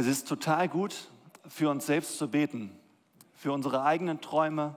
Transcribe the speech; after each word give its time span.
Es 0.00 0.06
ist 0.06 0.26
total 0.26 0.66
gut, 0.66 1.10
für 1.46 1.68
uns 1.68 1.84
selbst 1.84 2.16
zu 2.16 2.30
beten, 2.30 2.74
für 3.34 3.52
unsere 3.52 3.82
eigenen 3.82 4.22
Träume, 4.22 4.74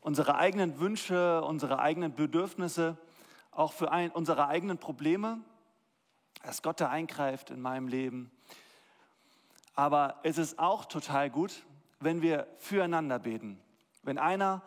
unsere 0.00 0.34
eigenen 0.34 0.80
Wünsche, 0.80 1.44
unsere 1.44 1.78
eigenen 1.78 2.16
Bedürfnisse, 2.16 2.96
auch 3.52 3.72
für 3.72 3.92
ein, 3.92 4.10
unsere 4.10 4.48
eigenen 4.48 4.78
Probleme, 4.78 5.38
dass 6.42 6.62
Gott 6.62 6.80
da 6.80 6.90
eingreift 6.90 7.50
in 7.50 7.60
meinem 7.60 7.86
Leben. 7.86 8.32
Aber 9.76 10.18
es 10.24 10.36
ist 10.36 10.58
auch 10.58 10.84
total 10.86 11.30
gut, 11.30 11.64
wenn 12.00 12.20
wir 12.20 12.48
füreinander 12.58 13.20
beten, 13.20 13.60
wenn 14.02 14.18
einer 14.18 14.62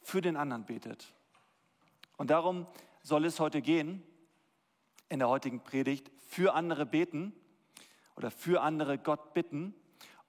für 0.00 0.22
den 0.22 0.38
anderen 0.38 0.64
betet. 0.64 1.12
Und 2.16 2.30
darum 2.30 2.66
soll 3.02 3.26
es 3.26 3.38
heute 3.40 3.60
gehen, 3.60 4.02
in 5.10 5.18
der 5.18 5.28
heutigen 5.28 5.60
Predigt, 5.60 6.10
für 6.28 6.54
andere 6.54 6.86
beten 6.86 7.34
oder 8.16 8.30
für 8.30 8.62
andere 8.62 8.98
Gott 8.98 9.34
bitten. 9.34 9.74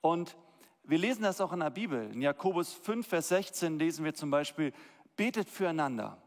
Und 0.02 0.38
wir 0.84 0.98
lesen 0.98 1.24
das 1.24 1.42
auch 1.42 1.52
in 1.52 1.60
der 1.60 1.70
Bibel. 1.70 2.12
In 2.12 2.22
Jakobus 2.22 2.74
5, 2.74 3.08
Vers 3.08 3.30
16 3.30 3.80
lesen 3.80 4.06
wir 4.06 4.14
zum 4.14 4.30
Beispiel, 4.30 4.74
betet 5.16 5.50
füreinander. 5.50 6.22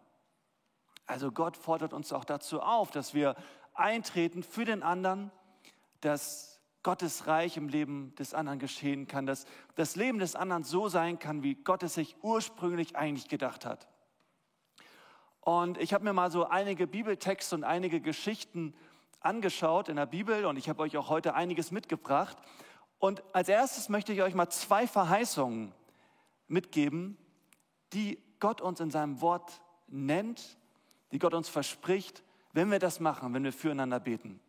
Also 1.06 1.32
Gott 1.32 1.56
fordert 1.56 1.92
uns 1.92 2.12
auch 2.12 2.24
dazu 2.24 2.60
auf, 2.60 2.90
dass 2.90 3.14
wir 3.14 3.34
eintreten 3.74 4.42
für 4.42 4.64
den 4.64 4.82
anderen, 4.82 5.30
dass 6.00 6.60
Gottes 6.82 7.26
Reich 7.26 7.56
im 7.56 7.68
Leben 7.68 8.14
des 8.16 8.34
anderen 8.34 8.58
geschehen 8.58 9.06
kann, 9.06 9.26
dass 9.26 9.46
das 9.74 9.96
Leben 9.96 10.18
des 10.18 10.36
anderen 10.36 10.64
so 10.64 10.88
sein 10.88 11.18
kann, 11.18 11.42
wie 11.42 11.54
Gott 11.54 11.82
es 11.82 11.94
sich 11.94 12.16
ursprünglich 12.22 12.96
eigentlich 12.96 13.28
gedacht 13.28 13.64
hat. 13.66 13.88
Und 15.40 15.78
ich 15.78 15.94
habe 15.94 16.04
mir 16.04 16.12
mal 16.12 16.30
so 16.30 16.46
einige 16.46 16.86
Bibeltexte 16.86 17.54
und 17.54 17.64
einige 17.64 18.00
Geschichten 18.00 18.74
angeschaut 19.20 19.88
in 19.88 19.96
der 19.96 20.06
Bibel 20.06 20.44
und 20.46 20.56
ich 20.56 20.68
habe 20.68 20.82
euch 20.82 20.96
auch 20.96 21.08
heute 21.08 21.34
einiges 21.34 21.70
mitgebracht. 21.70 22.36
Und 22.98 23.22
als 23.32 23.48
erstes 23.48 23.88
möchte 23.88 24.12
ich 24.12 24.22
euch 24.22 24.34
mal 24.34 24.50
zwei 24.50 24.86
Verheißungen 24.86 25.72
mitgeben, 26.46 27.16
die 27.92 28.22
Gott 28.40 28.60
uns 28.60 28.80
in 28.80 28.90
seinem 28.90 29.20
Wort 29.20 29.60
nennt, 29.86 30.58
die 31.12 31.18
Gott 31.18 31.34
uns 31.34 31.48
verspricht, 31.48 32.22
wenn 32.52 32.70
wir 32.70 32.78
das 32.78 33.00
machen, 33.00 33.34
wenn 33.34 33.44
wir 33.44 33.52
füreinander 33.52 34.00
beten. 34.00 34.40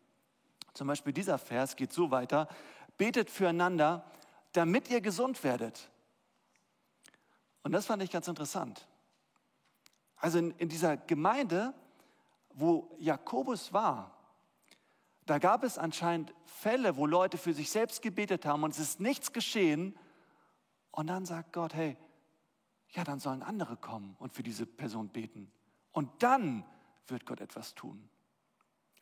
Zum 0.74 0.88
Beispiel 0.88 1.14
dieser 1.14 1.38
Vers 1.38 1.76
geht 1.76 1.92
so 1.94 2.12
weiter, 2.12 2.48
betet 2.98 3.30
füreinander, 3.30 4.06
damit 4.54 4.90
ihr 4.90 5.02
gesund 5.02 5.44
werdet. 5.44 5.90
Und 7.64 7.72
das 7.72 7.86
fand 7.86 8.02
ich 8.04 8.12
ganz 8.12 8.28
interessant. 8.28 8.88
Also 10.18 10.40
in, 10.40 10.52
in 10.52 10.70
dieser 10.70 10.98
Gemeinde, 10.98 11.74
wo 12.54 12.96
Jakobus 13.00 13.74
war, 13.74 14.19
da 15.30 15.38
gab 15.38 15.64
es 15.64 15.78
anscheinend 15.78 16.34
Fälle, 16.46 16.98
wo 16.98 17.06
Leute 17.06 17.38
für 17.38 17.54
sich 17.54 17.70
selbst 17.70 18.02
gebetet 18.02 18.48
haben 18.48 18.64
und 18.64 18.72
es 18.72 18.80
ist 18.80 19.00
nichts 19.00 19.32
geschehen. 19.32 19.96
Und 20.90 21.06
dann 21.06 21.28
sagt 21.28 21.54
Gott, 21.54 21.76
hey, 21.76 21.98
ja, 22.94 23.04
dann 23.04 23.20
sollen 23.20 23.44
andere 23.44 23.78
kommen 23.78 24.16
und 24.18 24.34
für 24.34 24.42
diese 24.42 24.66
Person 24.66 25.10
beten. 25.10 25.52
Und 25.92 26.24
dann 26.24 26.66
wird 27.06 27.28
Gott 27.28 27.42
etwas 27.42 27.76
tun. 27.76 28.10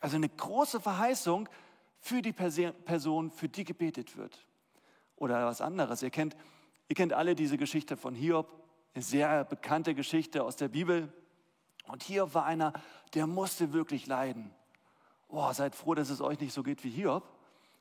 Also 0.02 0.18
eine 0.18 0.28
große 0.28 0.82
Verheißung 0.82 1.48
für 2.02 2.22
die 2.22 2.34
Person, 2.34 3.32
für 3.32 3.48
die 3.48 3.64
gebetet 3.64 4.18
wird. 4.18 4.46
Oder 5.16 5.46
was 5.46 5.62
anderes. 5.62 6.04
Ihr 6.04 6.10
kennt, 6.10 6.36
ihr 6.90 6.96
kennt 6.98 7.14
alle 7.14 7.36
diese 7.36 7.58
Geschichte 7.58 7.96
von 7.96 8.14
Hiob, 8.14 8.52
eine 8.94 9.04
sehr 9.04 9.46
bekannte 9.46 9.96
Geschichte 9.96 10.44
aus 10.44 10.58
der 10.58 10.68
Bibel. 10.68 11.12
Und 11.88 12.04
Hiob 12.04 12.34
war 12.34 12.44
einer, 12.44 12.74
der 13.14 13.28
musste 13.28 13.72
wirklich 13.72 14.08
leiden 14.08 14.54
oh, 15.30 15.52
seid 15.54 15.76
froh, 15.76 15.94
dass 15.94 16.10
es 16.10 16.22
euch 16.22 16.40
nicht 16.40 16.54
so 16.54 16.64
geht 16.64 16.84
wie 16.84 16.90
Hiob. 16.90 17.24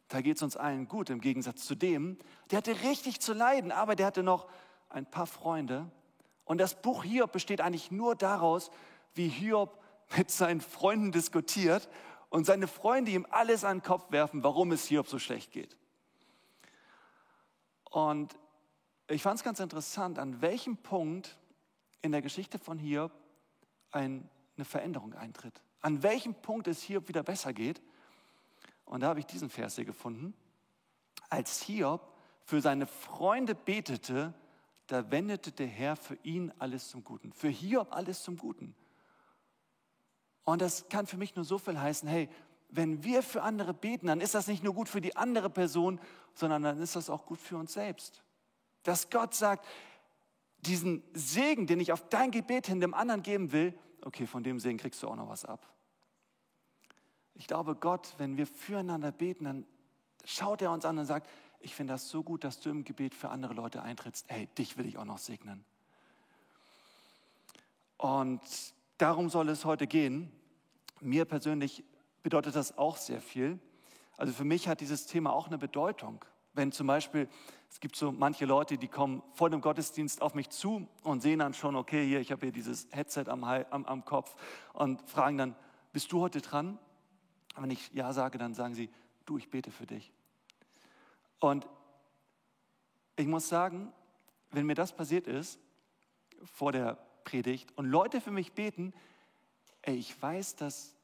Da 0.09 0.21
geht 0.21 0.37
es 0.37 0.43
uns 0.43 0.57
allen 0.57 0.87
gut, 0.89 1.11
im 1.11 1.21
Gegensatz 1.21 1.65
zu 1.65 1.75
dem. 1.75 2.19
Der 2.51 2.59
hatte 2.59 2.83
richtig 2.83 3.21
zu 3.21 3.33
leiden, 3.33 3.73
aber 3.73 3.97
der 3.97 4.07
hatte 4.07 4.23
noch 4.23 4.47
ein 4.89 5.07
paar 5.07 5.27
Freunde. 5.27 5.91
Und 6.45 6.59
das 6.59 6.81
Buch 6.81 7.03
Hiob 7.03 7.33
besteht 7.33 7.61
eigentlich 7.61 7.91
nur 7.91 8.15
daraus, 8.15 8.71
wie 9.15 9.29
Hiob 9.29 9.83
mit 10.17 10.31
seinen 10.31 10.61
Freunden 10.61 11.11
diskutiert 11.11 11.89
und 12.29 12.47
seine 12.47 12.69
Freunde 12.69 13.11
ihm 13.11 13.27
alles 13.31 13.65
an 13.65 13.78
den 13.78 13.83
Kopf 13.83 14.11
werfen, 14.13 14.45
warum 14.45 14.71
es 14.71 14.87
Hiob 14.87 15.09
so 15.09 15.19
schlecht 15.19 15.51
geht. 15.51 15.77
Und 17.91 18.37
ich 19.09 19.23
fand 19.23 19.39
es 19.39 19.45
ganz 19.45 19.59
interessant, 19.59 20.19
an 20.19 20.41
welchem 20.41 20.77
Punkt 20.77 21.37
in 22.03 22.13
der 22.13 22.23
Geschichte 22.23 22.59
von 22.59 22.78
Hiob 22.78 23.13
ein, 23.91 24.28
eine 24.57 24.65
Veränderung 24.65 25.15
eintritt 25.15 25.61
an 25.87 26.03
welchem 26.03 26.35
Punkt 26.35 26.67
es 26.67 26.83
Hiob 26.83 27.07
wieder 27.07 27.23
besser 27.23 27.53
geht. 27.53 27.81
Und 28.87 29.03
da 29.03 29.07
habe 29.07 29.21
ich 29.21 29.27
diesen 29.27 29.49
Vers 29.49 29.77
hier 29.77 29.85
gefunden. 29.85 30.35
Als 31.31 31.63
Hiob 31.63 32.13
für 32.43 32.61
seine 32.61 32.89
Freunde 32.89 33.55
betete, 33.55 34.35
da 34.89 35.09
wendete 35.13 35.53
der 35.53 35.69
Herr 35.69 35.95
für 35.95 36.19
ihn 36.25 36.53
alles 36.59 36.89
zum 36.89 37.05
Guten. 37.05 37.33
Für 37.33 37.47
Hiob 37.47 37.95
alles 37.95 38.25
zum 38.25 38.37
Guten. 38.37 38.75
Und 40.43 40.61
das 40.61 40.89
kann 40.89 41.07
für 41.07 41.19
mich 41.19 41.37
nur 41.37 41.45
so 41.45 41.57
viel 41.57 41.79
heißen, 41.79 42.09
hey, 42.09 42.29
wenn 42.69 43.05
wir 43.05 43.23
für 43.23 43.43
andere 43.43 43.73
beten, 43.73 44.09
dann 44.09 44.21
ist 44.21 44.35
das 44.35 44.49
nicht 44.49 44.65
nur 44.65 44.75
gut 44.75 44.89
für 44.89 45.01
die 45.01 45.15
andere 45.15 45.51
Person, 45.51 46.01
sondern 46.35 46.65
dann 46.65 46.81
ist 46.81 46.97
das 46.97 47.09
auch 47.11 47.27
gut 47.27 47.39
für 47.39 47.59
uns 47.59 47.75
selbst. 47.75 48.25
Dass 48.83 49.09
Gott 49.09 49.35
sagt, 49.35 49.65
diesen 50.59 51.05
Segen, 51.13 51.69
den 51.69 51.79
ich 51.79 51.93
auf 51.93 52.09
dein 52.09 52.33
Gebet 52.33 52.67
hin 52.67 52.81
dem 52.81 52.93
anderen 52.93 53.23
geben 53.23 53.53
will, 53.53 53.73
okay, 54.03 54.27
von 54.27 54.43
dem 54.43 54.59
Segen 54.59 54.79
kriegst 54.79 55.01
du 55.05 55.07
auch 55.07 55.15
noch 55.15 55.29
was 55.29 55.45
ab. 55.45 55.76
Ich 57.39 57.47
glaube, 57.47 57.75
Gott, 57.77 58.15
wenn 58.19 58.37
wir 58.37 58.47
füreinander 58.47 59.13
beten, 59.13 59.45
dann 59.45 59.67
schaut 60.25 60.63
er 60.63 60.73
uns 60.73 60.85
an 60.85 60.99
und 60.99 61.07
sagt, 61.07 61.29
ich 61.61 61.75
finde 61.75 61.93
das 61.93 62.09
so 62.09 62.23
gut, 62.23 62.45
dass 62.45 62.61
du 62.61 62.71
im 62.71 62.85
Gebet 62.85 63.15
für 63.15 63.29
andere 63.29 63.53
Leute 63.55 63.83
eintrittst. 63.83 64.27
Hey, 64.29 64.49
dich 64.59 64.77
will 64.79 64.87
ich 64.87 64.99
auch 64.99 65.05
noch 65.05 65.19
segnen. 65.19 65.65
Und 67.99 68.41
darum 68.99 69.29
soll 69.29 69.49
es 69.49 69.65
heute 69.65 69.87
gehen. 69.87 70.33
Mir 71.01 71.25
persönlich 71.25 71.85
bedeutet 72.23 72.57
das 72.57 72.79
auch 72.79 72.97
sehr 72.97 73.21
viel. 73.21 73.59
Also 74.17 74.33
für 74.33 74.45
mich 74.45 74.67
hat 74.69 74.81
dieses 74.81 75.07
Thema 75.07 75.33
auch 75.33 75.47
eine 75.47 75.59
Bedeutung. 75.59 76.25
Wenn 76.55 76.73
zum 76.73 76.87
Beispiel, 76.87 77.29
es 77.69 77.81
gibt 77.81 77.97
so 77.97 78.13
manche 78.13 78.47
Leute, 78.47 78.79
die 78.79 78.89
kommen 78.89 79.23
vor 79.35 79.51
dem 79.51 79.61
Gottesdienst 79.61 80.23
auf 80.23 80.35
mich 80.35 80.49
zu 80.49 80.89
und 81.03 81.21
sehen 81.21 81.41
dann 81.41 81.53
schon, 81.53 81.77
okay, 81.77 82.07
hier, 82.07 82.21
ich 82.21 82.33
habe 82.33 82.47
hier 82.47 82.53
dieses 82.53 82.89
Headset 82.93 83.25
am, 83.29 83.45
am, 83.45 83.85
am 83.85 84.05
Kopf 84.07 84.35
und 84.73 85.03
fragen 85.09 85.37
dann, 85.37 85.55
bist 85.93 86.13
du 86.13 86.21
heute 86.21 86.41
dran? 86.41 86.79
Wenn 87.62 87.71
ich 87.71 87.93
Ja 87.93 88.12
sage, 88.12 88.39
dann 88.39 88.55
sagen 88.55 88.75
sie, 88.75 88.91
du, 89.25 89.39
ich 89.39 89.50
bete 89.50 89.71
für 89.71 89.87
dich. 89.87 90.12
Und 91.41 91.67
ich 93.17 93.27
muss 93.27 93.49
sagen, 93.49 93.93
wenn 94.50 94.67
mir 94.67 94.75
das 94.75 94.94
passiert 94.94 95.27
ist, 95.27 95.59
vor 96.45 96.72
der 96.72 96.99
Predigt, 97.25 97.77
und 97.77 97.87
Leute 97.87 98.21
für 98.21 98.31
mich 98.31 98.53
beten, 98.53 98.93
ey, 99.83 99.97
ich 99.97 100.21
weiß, 100.21 100.56
dass 100.56 100.95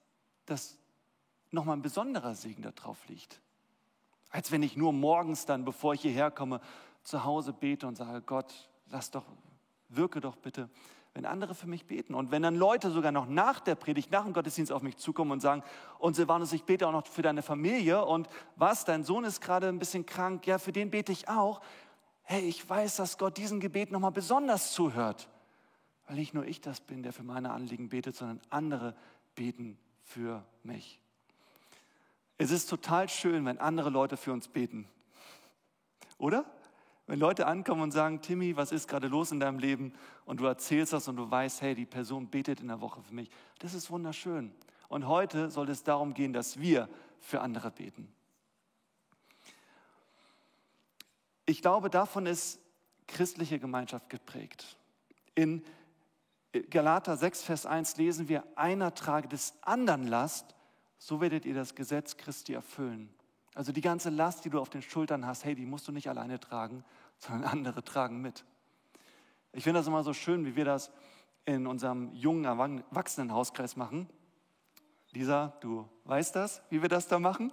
das 0.47 0.79
nochmal 1.51 1.77
ein 1.77 1.83
besonderer 1.83 2.35
Segen 2.35 2.63
da 2.63 2.71
drauf 2.71 3.09
liegt. 3.09 3.41
Als 4.31 4.51
wenn 4.51 4.63
ich 4.63 4.77
nur 4.77 4.93
morgens 4.93 5.47
dann, 5.47 5.65
bevor 5.65 5.95
ich 5.95 6.03
hierher 6.03 6.31
komme, 6.31 6.61
zu 7.03 7.25
Hause 7.25 7.53
bete 7.53 7.87
und 7.87 7.97
sage, 7.97 8.23
Gott, 8.23 8.71
lass 8.89 9.11
doch, 9.11 9.25
wirke 9.89 10.21
doch 10.21 10.37
bitte 10.37 10.71
wenn 11.15 11.27
andere 11.27 11.55
für 11.55 11.67
mich 11.67 11.87
beten. 11.87 12.15
Und 12.15 12.31
wenn 12.31 12.43
dann 12.43 12.57
Leute 12.57 12.91
sogar 12.91 13.13
noch 13.13 13.27
nach 13.27 13.61
der 13.61 13.75
Predigt, 13.75 14.11
nach 14.11 14.25
dem 14.25 14.33
Gottesdienst 14.33 14.73
auf 14.73 14.83
mich 14.83 14.97
zukommen 14.97 15.31
und 15.31 15.41
sagen, 15.41 15.63
und 15.99 16.15
Silvanus, 16.15 16.53
ich 16.53 16.65
bete 16.65 16.87
auch 16.89 16.93
noch 16.93 17.07
für 17.07 17.23
deine 17.23 17.43
Familie 17.43 18.05
und 18.05 18.29
was, 18.57 18.85
dein 18.85 19.05
Sohn 19.05 19.25
ist 19.25 19.41
gerade 19.41 19.69
ein 19.69 19.79
bisschen 19.79 20.07
krank, 20.07 20.47
ja, 20.47 20.59
für 20.59 20.73
den 20.73 20.91
bete 20.91 21.13
ich 21.13 21.29
auch. 21.29 21.61
Hey, 22.23 22.43
ich 22.43 22.69
weiß, 22.69 22.97
dass 22.97 23.19
Gott 23.19 23.37
diesen 23.37 23.61
Gebet 23.61 23.93
nochmal 23.93 24.13
besonders 24.13 24.73
zuhört, 24.73 25.29
weil 26.07 26.17
nicht 26.17 26.33
nur 26.33 26.47
ich 26.47 26.61
das 26.61 26.81
bin, 26.81 27.03
der 27.03 27.13
für 27.13 27.25
meine 27.25 27.51
Anliegen 27.51 27.91
betet, 27.91 28.17
sondern 28.17 28.41
andere 28.49 28.95
beten 29.35 29.79
für 30.05 30.45
mich. 30.63 30.99
Es 32.39 32.51
ist 32.51 32.67
total 32.71 33.09
schön, 33.09 33.45
wenn 33.45 33.59
andere 33.59 33.91
Leute 33.91 34.17
für 34.17 34.33
uns 34.33 34.49
beten. 34.49 34.89
Oder? 36.17 36.45
Wenn 37.07 37.19
Leute 37.19 37.47
ankommen 37.47 37.83
und 37.83 37.91
sagen, 37.91 38.21
Timmy, 38.23 38.57
was 38.57 38.73
ist 38.73 38.89
gerade 38.89 39.09
los 39.09 39.33
in 39.33 39.41
deinem 39.41 39.59
Leben? 39.59 39.93
Und 40.25 40.41
du 40.41 40.47
erzählst 40.47 40.93
das 40.93 41.09
und 41.09 41.17
du 41.17 41.31
weißt, 41.31 41.61
hey, 41.61 41.75
die 41.75 41.87
Person 41.87 42.29
betet 42.29 42.61
in 42.61 42.69
der 42.69 42.81
Woche 42.81 43.03
für 43.03 43.15
mich. 43.15 43.29
Das 43.59 43.75
ist 43.75 43.91
wunderschön. 43.91 44.53
Und 44.89 45.09
heute 45.09 45.51
soll 45.51 45.69
es 45.69 45.83
darum 45.83 46.15
gehen, 46.15 46.33
dass 46.33 46.61
wir 46.61 46.89
für 47.19 47.41
andere 47.41 47.71
beten. 47.71 48.13
Ich 51.45 51.61
glaube, 51.61 51.91
davon 51.91 52.27
ist 52.27 52.61
christliche 53.09 53.59
Gemeinschaft 53.59 54.09
geprägt. 54.09 54.77
In 55.35 55.65
Galater 56.71 57.17
6, 57.17 57.43
Vers 57.43 57.67
1 57.67 57.97
lesen 57.97 58.29
wir, 58.29 58.45
einer 58.57 58.95
trage 58.95 59.29
des 59.29 59.55
anderen 59.63 60.07
Last, 60.07 60.55
so 60.99 61.21
werdet 61.21 61.47
ihr 61.47 61.55
das 61.55 61.75
Gesetz 61.75 62.17
Christi 62.17 62.53
erfüllen. 62.53 63.13
Also 63.55 63.73
die 63.73 63.81
ganze 63.81 64.11
Last, 64.11 64.45
die 64.45 64.51
du 64.51 64.61
auf 64.61 64.71
den 64.71 64.83
Schultern 64.83 65.27
hast, 65.27 65.45
hey, 65.45 65.55
die 65.55 65.67
musst 65.67 65.87
du 65.89 65.93
nicht 65.93 66.09
alleine 66.09 66.41
tragen, 66.41 66.85
sondern 67.19 67.45
andere 67.45 67.85
tragen 67.85 68.21
mit. 68.21 68.45
Ich 69.53 69.65
finde 69.65 69.81
das 69.81 69.87
immer 69.87 70.03
so 70.03 70.13
schön, 70.13 70.47
wie 70.47 70.57
wir 70.57 70.65
das 70.65 70.91
in 71.45 71.67
unserem 71.67 72.13
jungen 72.15 72.45
Erwachsenenhauskreis 72.45 73.77
machen. 73.77 74.09
Lisa, 75.11 75.53
du 75.61 75.89
weißt 76.05 76.35
das, 76.37 76.63
wie 76.71 76.81
wir 76.81 76.89
das 76.89 77.09
da 77.09 77.19
machen. 77.19 77.53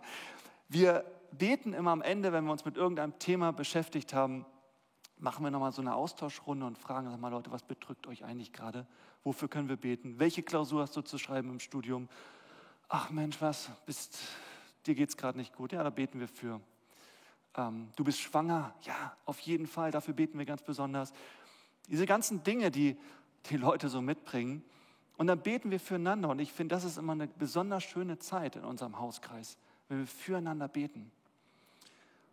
Wir 0.70 1.04
beten 1.32 1.74
immer 1.74 1.92
am 1.92 2.02
Ende, 2.02 2.32
wenn 2.32 2.46
wir 2.46 2.52
uns 2.52 2.64
mit 2.64 2.78
irgendeinem 2.78 3.20
Thema 3.20 3.52
beschäftigt 3.52 4.14
haben, 4.14 4.46
machen 5.18 5.44
wir 5.44 5.52
nochmal 5.52 5.74
so 5.74 5.82
eine 5.82 5.96
Austauschrunde 5.96 6.66
und 6.66 6.78
fragen, 6.78 7.10
sag 7.10 7.20
mal 7.20 7.30
Leute, 7.30 7.52
was 7.52 7.64
bedrückt 7.64 8.08
euch 8.08 8.24
eigentlich 8.24 8.54
gerade? 8.54 8.88
Wofür 9.24 9.50
können 9.50 9.68
wir 9.68 9.76
beten? 9.76 10.20
Welche 10.20 10.44
Klausur 10.44 10.82
hast 10.82 10.96
du 10.96 11.02
zu 11.02 11.18
schreiben 11.18 11.50
im 11.50 11.60
Studium? 11.60 12.08
Ach 12.88 13.10
Mensch, 13.10 13.42
was, 13.42 13.70
bist, 13.86 14.18
dir 14.86 14.96
geht 14.96 15.10
es 15.10 15.18
gerade 15.18 15.38
nicht 15.38 15.56
gut. 15.56 15.72
Ja, 15.72 15.84
da 15.84 15.90
beten 15.90 16.20
wir 16.20 16.28
für. 16.28 16.62
Ähm, 17.56 17.90
du 17.96 18.04
bist 18.04 18.20
schwanger. 18.20 18.74
Ja, 18.84 19.16
auf 19.26 19.40
jeden 19.40 19.68
Fall, 19.68 19.92
dafür 19.92 20.14
beten 20.14 20.38
wir 20.38 20.46
ganz 20.46 20.62
besonders. 20.62 21.14
Diese 21.88 22.06
ganzen 22.06 22.44
Dinge, 22.44 22.72
die 22.72 22.98
die 23.50 23.58
Leute 23.58 23.90
so 23.90 24.02
mitbringen. 24.02 24.64
Und 25.18 25.28
dann 25.28 25.42
beten 25.42 25.72
wir 25.72 25.80
füreinander. 25.80 26.30
Und 26.30 26.40
ich 26.40 26.54
finde, 26.54 26.76
das 26.76 26.84
ist 26.84 26.98
immer 26.98 27.14
eine 27.14 27.28
besonders 27.28 27.84
schöne 27.84 28.20
Zeit 28.20 28.56
in 28.56 28.64
unserem 28.64 29.00
Hauskreis, 29.00 29.58
wenn 29.88 30.00
wir 30.00 30.08
füreinander 30.08 30.68
beten. 30.68 31.12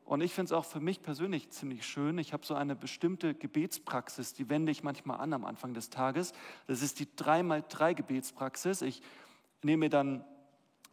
Und 0.04 0.20
ich 0.20 0.32
finde 0.32 0.46
es 0.46 0.52
auch 0.52 0.64
für 0.64 0.78
mich 0.78 1.02
persönlich 1.02 1.50
ziemlich 1.50 1.84
schön. 1.84 2.19
Ich 2.19 2.32
habe 2.32 2.46
so 2.46 2.54
eine 2.54 2.76
bestimmte 2.76 3.34
Gebetspraxis, 3.34 4.34
die 4.34 4.48
wende 4.48 4.70
ich 4.70 4.84
manchmal 4.84 5.19
an 5.19 5.32
am 5.32 5.44
Anfang 5.44 5.75
des 5.75 5.90
Tages. 5.90 6.32
Das 6.69 6.81
ist 6.81 7.00
die 7.00 7.06
3x3 7.06 7.94
Gebetspraxis. 7.94 8.82
Ich 8.82 9.02
nehme 9.64 9.87
mir 9.87 9.90
dann, 9.90 10.25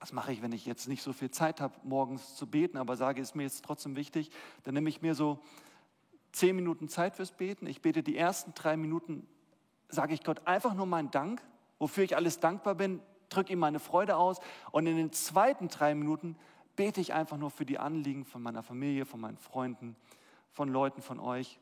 das 0.04 0.12
mache 0.12 0.34
ich, 0.34 0.42
wenn 0.42 0.52
ich 0.52 0.66
jetzt 0.66 0.90
nicht 0.90 1.02
so 1.02 1.14
viel 1.14 1.32
Zeit 1.32 1.62
habe, 1.62 1.76
morgens 1.84 2.36
zu 2.36 2.46
beten, 2.46 2.76
aber 2.76 2.98
sage, 2.98 3.22
ist 3.22 3.38
mir 3.38 3.44
jetzt 3.44 3.64
trotzdem 3.64 3.96
wichtig, 3.96 4.32
dann 4.64 4.74
nehme 4.74 4.90
ich 4.90 5.02
mir 5.02 5.16
so 5.16 5.40
zehn 6.34 6.58
Minuten 6.58 6.90
Zeit 6.90 7.16
fürs 7.16 7.32
Beten. 7.32 7.68
Ich 7.68 7.82
bete 7.82 8.04
die 8.04 8.18
ersten 8.18 8.54
drei 8.54 8.76
Minuten, 8.76 9.26
sage 9.88 10.14
ich 10.14 10.26
Gott 10.26 10.46
einfach 10.46 10.74
nur 10.74 10.88
meinen 10.88 11.10
Dank, 11.10 11.42
wofür 11.80 12.04
ich 12.04 12.18
alles 12.18 12.42
dankbar 12.42 12.76
bin, 12.76 13.00
drücke 13.30 13.54
ihm 13.54 13.60
meine 13.60 13.80
Freude 13.80 14.18
aus. 14.18 14.42
Und 14.72 14.88
in 14.88 14.98
den 14.98 15.14
zweiten 15.14 15.70
drei 15.70 15.96
Minuten 15.96 16.36
bete 16.76 17.00
ich 17.00 17.14
einfach 17.14 17.38
nur 17.38 17.50
für 17.50 17.66
die 17.66 17.80
Anliegen 17.80 18.26
von 18.26 18.42
meiner 18.42 18.62
Familie, 18.62 19.06
von 19.06 19.22
meinen 19.22 19.38
Freunden, 19.38 19.96
von 20.52 20.68
Leuten 20.68 21.02
von 21.02 21.18
euch. 21.18 21.62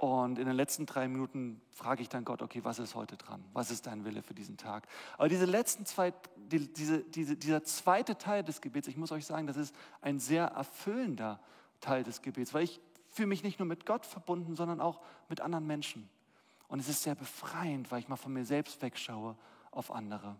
Und 0.00 0.38
in 0.38 0.46
den 0.46 0.56
letzten 0.56 0.86
drei 0.86 1.08
Minuten 1.08 1.60
frage 1.72 2.00
ich 2.00 2.08
dann 2.08 2.24
Gott, 2.24 2.40
okay, 2.40 2.64
was 2.64 2.78
ist 2.78 2.94
heute 2.94 3.18
dran? 3.18 3.44
Was 3.52 3.70
ist 3.70 3.86
dein 3.86 4.06
Wille 4.06 4.22
für 4.22 4.32
diesen 4.32 4.56
Tag? 4.56 4.88
Aber 5.18 5.28
diese 5.28 5.44
letzten 5.44 5.84
zwei, 5.84 6.14
die, 6.36 6.72
diese, 6.72 7.00
diese, 7.00 7.36
dieser 7.36 7.64
zweite 7.64 8.16
Teil 8.16 8.42
des 8.42 8.62
Gebets, 8.62 8.88
ich 8.88 8.96
muss 8.96 9.12
euch 9.12 9.26
sagen, 9.26 9.46
das 9.46 9.58
ist 9.58 9.74
ein 10.00 10.18
sehr 10.18 10.46
erfüllender 10.46 11.38
Teil 11.82 12.02
des 12.02 12.22
Gebets, 12.22 12.54
weil 12.54 12.62
ich 12.62 12.80
fühle 13.10 13.28
mich 13.28 13.42
nicht 13.42 13.58
nur 13.58 13.68
mit 13.68 13.84
Gott 13.84 14.06
verbunden, 14.06 14.56
sondern 14.56 14.80
auch 14.80 15.02
mit 15.28 15.42
anderen 15.42 15.66
Menschen. 15.66 16.08
Und 16.68 16.80
es 16.80 16.88
ist 16.88 17.02
sehr 17.02 17.14
befreiend, 17.14 17.90
weil 17.90 17.98
ich 17.98 18.08
mal 18.08 18.16
von 18.16 18.32
mir 18.32 18.46
selbst 18.46 18.80
wegschaue 18.80 19.36
auf 19.70 19.90
andere. 19.90 20.34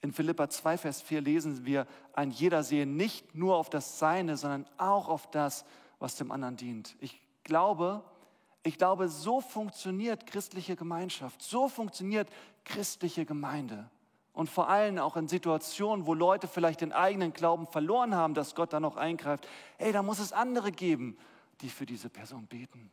In 0.00 0.14
Philippa 0.14 0.48
2, 0.48 0.78
Vers 0.78 1.02
4 1.02 1.20
lesen 1.20 1.66
wir, 1.66 1.86
ein 2.14 2.30
jeder 2.30 2.62
sehe 2.62 2.86
nicht 2.86 3.34
nur 3.34 3.56
auf 3.56 3.68
das 3.68 3.98
Seine, 3.98 4.38
sondern 4.38 4.64
auch 4.78 5.08
auf 5.08 5.30
das, 5.30 5.66
was 5.98 6.16
dem 6.16 6.32
anderen 6.32 6.56
dient. 6.56 6.96
Ich 6.98 7.20
glaube, 7.44 8.02
ich 8.62 8.78
glaube, 8.78 9.08
so 9.08 9.40
funktioniert 9.40 10.26
christliche 10.26 10.76
Gemeinschaft, 10.76 11.42
so 11.42 11.68
funktioniert 11.68 12.28
christliche 12.64 13.24
Gemeinde. 13.24 13.90
Und 14.32 14.48
vor 14.48 14.68
allem 14.68 14.98
auch 14.98 15.16
in 15.16 15.28
Situationen, 15.28 16.06
wo 16.06 16.14
Leute 16.14 16.48
vielleicht 16.48 16.80
den 16.80 16.92
eigenen 16.92 17.32
Glauben 17.32 17.66
verloren 17.66 18.14
haben, 18.14 18.34
dass 18.34 18.54
Gott 18.54 18.72
da 18.72 18.80
noch 18.80 18.96
eingreift. 18.96 19.46
Ey, 19.78 19.92
da 19.92 20.02
muss 20.02 20.20
es 20.20 20.32
andere 20.32 20.72
geben, 20.72 21.18
die 21.60 21.68
für 21.68 21.84
diese 21.84 22.08
Person 22.08 22.46
beten. 22.46 22.90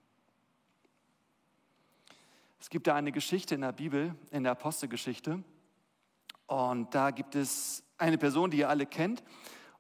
Es 2.60 2.70
gibt 2.70 2.88
da 2.88 2.96
eine 2.96 3.14
Geschichte 3.14 3.56
in 3.56 3.62
der 3.62 3.72
Bibel, 3.72 4.16
in 4.32 4.44
der 4.44 4.52
Apostelgeschichte. 4.52 5.42
Und 6.48 6.94
da 6.94 7.12
gibt 7.12 7.36
es 7.36 7.84
eine 7.98 8.18
Person, 8.18 8.52
die 8.52 8.58
ihr 8.58 8.70
alle 8.70 8.86
kennt. 8.86 9.24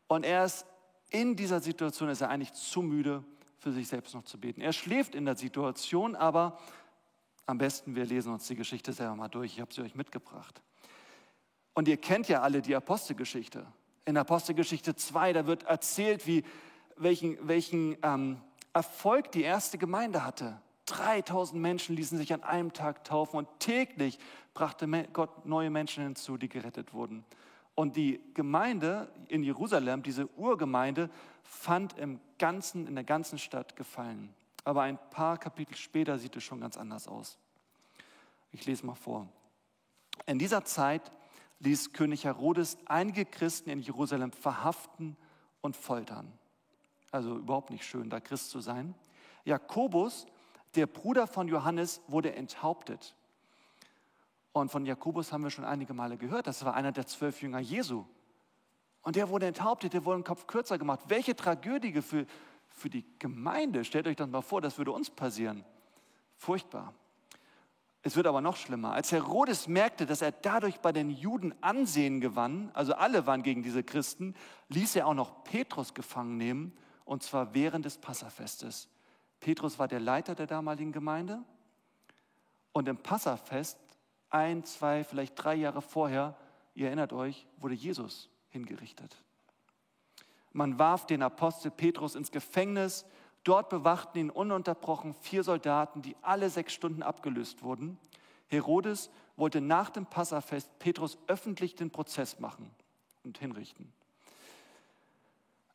Und 0.07 0.25
er 0.25 0.45
ist 0.45 0.65
in 1.09 1.35
dieser 1.35 1.59
Situation, 1.59 2.09
ist 2.09 2.21
er 2.21 2.29
eigentlich 2.29 2.53
zu 2.53 2.81
müde, 2.81 3.23
für 3.59 3.71
sich 3.71 3.87
selbst 3.87 4.15
noch 4.15 4.23
zu 4.23 4.39
beten. 4.39 4.61
Er 4.61 4.73
schläft 4.73 5.15
in 5.15 5.25
der 5.25 5.35
Situation, 5.35 6.15
aber 6.15 6.57
am 7.45 7.57
besten, 7.57 7.95
wir 7.95 8.05
lesen 8.05 8.31
uns 8.31 8.47
die 8.47 8.55
Geschichte 8.55 8.93
selber 8.93 9.15
mal 9.15 9.27
durch. 9.27 9.53
Ich 9.53 9.61
habe 9.61 9.73
sie 9.73 9.81
euch 9.81 9.95
mitgebracht. 9.95 10.61
Und 11.73 11.87
ihr 11.87 11.97
kennt 11.97 12.27
ja 12.27 12.41
alle 12.41 12.61
die 12.61 12.75
Apostelgeschichte. 12.75 13.65
In 14.05 14.17
Apostelgeschichte 14.17 14.95
2, 14.95 15.33
da 15.33 15.47
wird 15.47 15.63
erzählt, 15.63 16.25
wie, 16.25 16.43
welchen, 16.95 17.37
welchen 17.47 17.97
ähm, 18.01 18.41
Erfolg 18.73 19.31
die 19.31 19.43
erste 19.43 19.77
Gemeinde 19.77 20.25
hatte. 20.25 20.61
3000 20.85 21.61
Menschen 21.61 21.95
ließen 21.95 22.17
sich 22.17 22.33
an 22.33 22.43
einem 22.43 22.73
Tag 22.73 23.03
taufen 23.03 23.37
und 23.37 23.47
täglich 23.59 24.17
brachte 24.53 24.87
Gott 25.13 25.45
neue 25.45 25.69
Menschen 25.69 26.03
hinzu, 26.03 26.37
die 26.37 26.49
gerettet 26.49 26.93
wurden. 26.93 27.23
Und 27.75 27.95
die 27.95 28.19
Gemeinde 28.33 29.11
in 29.27 29.43
Jerusalem, 29.43 30.03
diese 30.03 30.27
Urgemeinde, 30.35 31.09
fand 31.49 31.97
im 31.97 32.21
ganzen, 32.37 32.87
in 32.87 32.95
der 32.95 33.03
ganzen 33.03 33.39
Stadt 33.39 33.75
Gefallen. 33.75 34.33
Aber 34.63 34.83
ein 34.83 34.99
paar 35.09 35.37
Kapitel 35.37 35.75
später 35.75 36.19
sieht 36.19 36.35
es 36.35 36.43
schon 36.43 36.61
ganz 36.61 36.77
anders 36.77 37.07
aus. 37.07 37.37
Ich 38.51 38.65
lese 38.65 38.85
mal 38.85 38.95
vor. 38.95 39.27
In 40.25 40.37
dieser 40.37 40.63
Zeit 40.63 41.11
ließ 41.59 41.91
König 41.93 42.25
Herodes 42.25 42.77
einige 42.85 43.25
Christen 43.25 43.69
in 43.69 43.81
Jerusalem 43.81 44.31
verhaften 44.31 45.17
und 45.61 45.75
foltern. 45.75 46.31
Also 47.11 47.35
überhaupt 47.37 47.71
nicht 47.71 47.85
schön, 47.85 48.09
da 48.09 48.19
Christ 48.19 48.51
zu 48.51 48.59
sein. 48.59 48.93
Jakobus 49.43 50.27
der 50.75 50.85
Bruder 50.85 51.25
von 51.25 51.47
Johannes 51.47 52.01
wurde 52.07 52.35
enthauptet. 52.35 53.15
Und 54.53 54.69
von 54.69 54.85
Jakobus 54.85 55.33
haben 55.33 55.43
wir 55.43 55.49
schon 55.49 55.65
einige 55.65 55.95
Male 55.95 56.17
gehört. 56.17 56.45
Das 56.45 56.63
war 56.63 56.75
einer 56.75 56.91
der 56.91 57.07
zwölf 57.07 57.41
Jünger 57.41 57.59
Jesu. 57.59 58.05
Und 59.01 59.15
der 59.15 59.29
wurde 59.29 59.47
enthauptet, 59.47 59.93
der 59.93 60.05
wurde 60.05 60.19
den 60.19 60.25
Kopf 60.25 60.47
kürzer 60.47 60.77
gemacht. 60.77 61.01
Welche 61.07 61.35
Tragödie 61.35 62.01
für, 62.01 62.25
für 62.67 62.89
die 62.89 63.05
Gemeinde. 63.19 63.85
Stellt 63.85 64.07
euch 64.07 64.15
das 64.15 64.29
mal 64.29 64.41
vor, 64.41 64.61
das 64.61 64.77
würde 64.77 64.91
uns 64.91 65.09
passieren. 65.09 65.63
Furchtbar. 66.35 66.93
Es 68.01 68.15
wird 68.15 68.27
aber 68.27 68.39
noch 68.39 68.55
schlimmer. 68.55 68.93
Als 68.93 69.11
Herodes 69.11 69.67
merkte, 69.67 70.05
dass 70.05 70.21
er 70.21 70.31
dadurch 70.31 70.79
bei 70.79 70.93
den 70.93 71.09
Juden 71.09 71.53
Ansehen 71.61 72.21
gewann, 72.21 72.71
also 72.73 72.93
alle 72.93 73.27
waren 73.27 73.43
gegen 73.43 73.61
diese 73.61 73.83
Christen, 73.83 74.35
ließ 74.69 74.95
er 74.95 75.07
auch 75.07 75.13
noch 75.13 75.43
Petrus 75.43 75.93
gefangen 75.93 76.37
nehmen, 76.37 76.77
und 77.03 77.23
zwar 77.23 77.53
während 77.53 77.85
des 77.85 77.97
Passafestes. 77.97 78.87
Petrus 79.41 79.79
war 79.79 79.87
der 79.87 79.99
Leiter 79.99 80.35
der 80.35 80.47
damaligen 80.47 80.91
Gemeinde 80.91 81.43
und 82.71 82.87
im 82.87 82.97
Passafest, 82.97 83.79
ein, 84.29 84.63
zwei, 84.63 85.03
vielleicht 85.03 85.43
drei 85.43 85.55
Jahre 85.55 85.81
vorher, 85.81 86.37
ihr 86.75 86.87
erinnert 86.87 87.11
euch, 87.11 87.47
wurde 87.57 87.73
Jesus 87.73 88.29
hingerichtet. 88.49 89.23
Man 90.51 90.79
warf 90.79 91.05
den 91.05 91.21
Apostel 91.21 91.71
Petrus 91.71 92.15
ins 92.15 92.31
Gefängnis. 92.31 93.05
Dort 93.43 93.69
bewachten 93.69 94.17
ihn 94.17 94.29
ununterbrochen 94.29 95.13
vier 95.13 95.43
Soldaten, 95.43 96.01
die 96.01 96.15
alle 96.21 96.49
sechs 96.49 96.73
Stunden 96.73 97.03
abgelöst 97.03 97.63
wurden. 97.63 97.97
Herodes 98.47 99.09
wollte 99.37 99.61
nach 99.61 99.89
dem 99.89 100.05
Passafest 100.05 100.79
Petrus 100.79 101.17
öffentlich 101.27 101.75
den 101.75 101.91
Prozess 101.91 102.39
machen 102.39 102.69
und 103.23 103.37
hinrichten. 103.37 103.93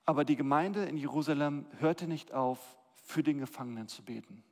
Aber 0.06 0.24
die 0.24 0.36
Gemeinde 0.36 0.84
in 0.84 0.96
Jerusalem 0.96 1.66
hörte 1.78 2.06
nicht 2.06 2.32
auf, 2.32 2.58
für 2.96 3.22
den 3.22 3.38
Gefangenen 3.38 3.88
zu 3.88 4.02
beten. 4.02 4.42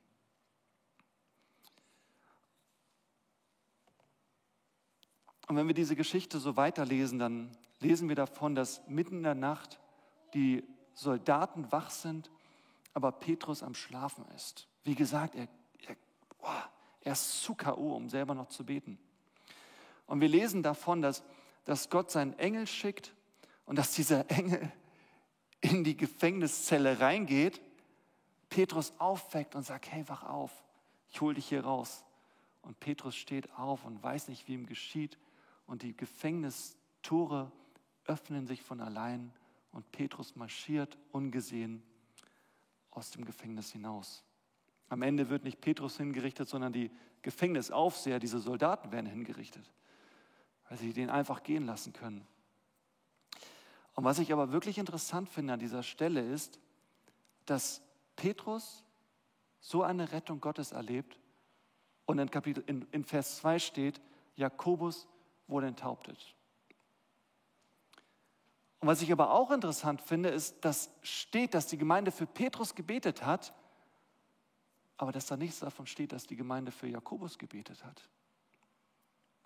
Und 5.47 5.55
wenn 5.55 5.67
wir 5.67 5.73
diese 5.73 5.95
Geschichte 5.95 6.39
so 6.39 6.55
weiterlesen, 6.55 7.19
dann 7.19 7.51
lesen 7.79 8.07
wir 8.09 8.15
davon, 8.15 8.55
dass 8.55 8.81
mitten 8.87 9.17
in 9.17 9.23
der 9.23 9.35
Nacht 9.35 9.79
die 10.33 10.63
Soldaten 10.93 11.71
wach 11.71 11.89
sind, 11.89 12.31
aber 12.93 13.11
Petrus 13.11 13.63
am 13.63 13.75
Schlafen 13.75 14.25
ist. 14.35 14.67
Wie 14.83 14.95
gesagt, 14.95 15.35
er, 15.35 15.47
er, 15.87 15.95
oh, 16.41 16.47
er 17.01 17.13
ist 17.13 17.41
zu 17.41 17.55
K.O., 17.55 17.95
um 17.95 18.09
selber 18.09 18.35
noch 18.35 18.47
zu 18.47 18.65
beten. 18.65 18.97
Und 20.05 20.21
wir 20.21 20.29
lesen 20.29 20.63
davon, 20.63 21.01
dass, 21.01 21.23
dass 21.65 21.89
Gott 21.89 22.11
seinen 22.11 22.37
Engel 22.39 22.67
schickt 22.67 23.13
und 23.65 23.77
dass 23.77 23.91
dieser 23.91 24.29
Engel 24.31 24.71
in 25.61 25.83
die 25.83 25.97
Gefängniszelle 25.97 26.99
reingeht 26.99 27.61
Petrus 28.53 28.93
aufweckt 28.99 29.55
und 29.55 29.63
sagt, 29.63 29.91
hey, 29.91 30.07
wach 30.07 30.23
auf, 30.23 30.51
ich 31.09 31.19
hole 31.21 31.33
dich 31.33 31.47
hier 31.47 31.63
raus. 31.63 32.03
Und 32.61 32.79
Petrus 32.79 33.15
steht 33.15 33.51
auf 33.57 33.83
und 33.83 34.01
weiß 34.03 34.27
nicht, 34.27 34.47
wie 34.47 34.53
ihm 34.53 34.67
geschieht. 34.67 35.17
Und 35.73 35.81
die 35.81 35.97
Gefängnistore 35.97 37.51
öffnen 38.05 38.45
sich 38.45 38.61
von 38.61 38.79
allein 38.79 39.33
und 39.71 39.91
Petrus 39.91 40.35
marschiert 40.35 40.99
ungesehen 41.11 41.81
aus 42.91 43.09
dem 43.09 43.25
Gefängnis 43.25 43.71
hinaus. 43.71 44.23
Am 44.89 45.01
Ende 45.01 45.31
wird 45.31 45.43
nicht 45.43 45.61
Petrus 45.61 45.97
hingerichtet, 45.97 46.47
sondern 46.47 46.73
die 46.73 46.91
Gefängnisaufseher, 47.23 48.19
diese 48.19 48.37
Soldaten 48.37 48.91
werden 48.91 49.07
hingerichtet, 49.07 49.73
weil 50.69 50.77
sie 50.77 50.93
den 50.93 51.09
einfach 51.09 51.41
gehen 51.41 51.65
lassen 51.65 51.91
können. 51.91 52.27
Und 53.95 54.03
was 54.03 54.19
ich 54.19 54.31
aber 54.31 54.51
wirklich 54.51 54.77
interessant 54.77 55.27
finde 55.27 55.53
an 55.53 55.59
dieser 55.59 55.81
Stelle 55.81 56.21
ist, 56.21 56.59
dass 57.47 57.81
Petrus 58.15 58.83
so 59.59 59.81
eine 59.81 60.11
Rettung 60.11 60.39
Gottes 60.39 60.71
erlebt 60.71 61.17
und 62.05 62.19
in, 62.19 62.29
Kapitel, 62.29 62.63
in, 62.67 62.87
in 62.91 63.03
Vers 63.03 63.37
2 63.37 63.57
steht, 63.57 64.01
Jakobus 64.35 65.07
wurde 65.47 65.67
enthauptet. 65.67 66.35
Und 68.79 68.87
was 68.87 69.01
ich 69.01 69.11
aber 69.11 69.31
auch 69.31 69.51
interessant 69.51 70.01
finde, 70.01 70.29
ist, 70.29 70.65
dass 70.65 70.89
steht, 71.01 71.53
dass 71.53 71.67
die 71.67 71.77
Gemeinde 71.77 72.11
für 72.11 72.25
Petrus 72.25 72.75
gebetet 72.75 73.25
hat, 73.25 73.53
aber 74.97 75.11
dass 75.11 75.25
da 75.25 75.37
nichts 75.37 75.59
davon 75.59 75.87
steht, 75.87 76.11
dass 76.11 76.27
die 76.27 76.35
Gemeinde 76.35 76.71
für 76.71 76.87
Jakobus 76.87 77.37
gebetet 77.37 77.83
hat. 77.85 78.09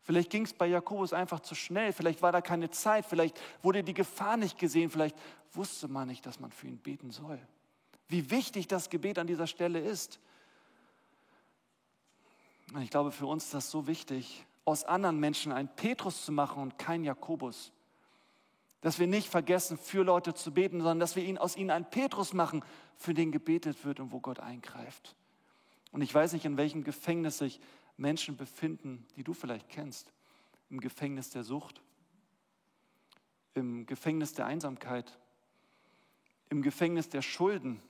Vielleicht 0.02 0.30
ging 0.30 0.46
es 0.46 0.54
bei 0.54 0.68
Jakobus 0.68 1.14
einfach 1.14 1.42
zu 1.42 1.54
schnell, 1.54 1.92
vielleicht 1.92 2.22
war 2.22 2.32
da 2.32 2.42
keine 2.42 2.70
Zeit, 2.70 3.06
vielleicht 3.06 3.40
wurde 3.62 3.84
die 3.84 3.94
Gefahr 3.94 4.38
nicht 4.38 4.58
gesehen, 4.58 4.90
vielleicht 4.90 5.18
wusste 5.52 5.88
man 5.88 6.08
nicht, 6.08 6.26
dass 6.26 6.40
man 6.40 6.52
für 6.52 6.66
ihn 6.66 6.78
beten 6.78 7.12
soll. 7.12 7.40
Wie 8.08 8.32
wichtig 8.32 8.68
das 8.68 8.90
Gebet 8.90 9.20
an 9.20 9.28
dieser 9.28 9.48
Stelle 9.48 9.80
ist. 9.80 10.20
Ich 12.80 12.90
glaube, 12.90 13.12
für 13.12 13.28
uns 13.28 13.46
ist 13.46 13.54
das 13.54 13.70
so 13.70 13.86
wichtig, 13.86 14.46
aus 14.68 14.84
anderen 14.84 15.18
Menschen 15.18 15.54
einen 15.54 15.70
Petrus 15.70 16.26
zu 16.26 16.34
machen 16.34 16.62
und 16.62 16.78
keinen 16.78 17.06
Jakobus. 17.06 17.72
Dass 18.82 19.00
wir 19.00 19.08
nicht 19.08 19.30
vergessen, 19.30 19.78
für 19.78 20.04
Leute 20.04 20.34
zu 20.34 20.54
beten, 20.54 20.80
sondern 20.80 21.00
dass 21.00 21.16
wir 21.16 21.24
ihn, 21.24 21.38
aus 21.38 21.56
ihnen 21.56 21.72
einen 21.72 21.90
Petrus 21.90 22.34
machen, 22.34 22.66
für 22.98 23.14
den 23.14 23.32
gebetet 23.32 23.86
wird 23.86 24.02
und 24.02 24.12
wo 24.12 24.20
Gott 24.20 24.42
eingreift. 24.42 25.16
Und 25.94 26.02
ich 26.02 26.14
weiß 26.14 26.34
nicht, 26.34 26.44
in 26.44 26.58
welchem 26.58 26.84
Gefängnis 26.84 27.38
sich 27.38 27.62
Menschen 27.96 28.36
befinden, 28.36 29.08
die 29.16 29.24
du 29.24 29.34
vielleicht 29.34 29.70
kennst. 29.70 30.12
Im 30.70 30.82
Gefängnis 30.82 31.30
der 31.30 31.46
Sucht, 31.46 31.82
im 33.54 33.86
Gefängnis 33.86 34.34
der 34.34 34.48
Einsamkeit, 34.48 35.18
im 36.50 36.62
Gefängnis 36.62 37.08
der 37.08 37.22
Schulden, 37.22 37.82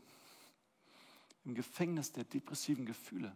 im 1.43 1.55
Gefängnis 1.55 2.12
der 2.12 2.24
depressiven 2.24 2.86
Gefühle. 2.86 3.36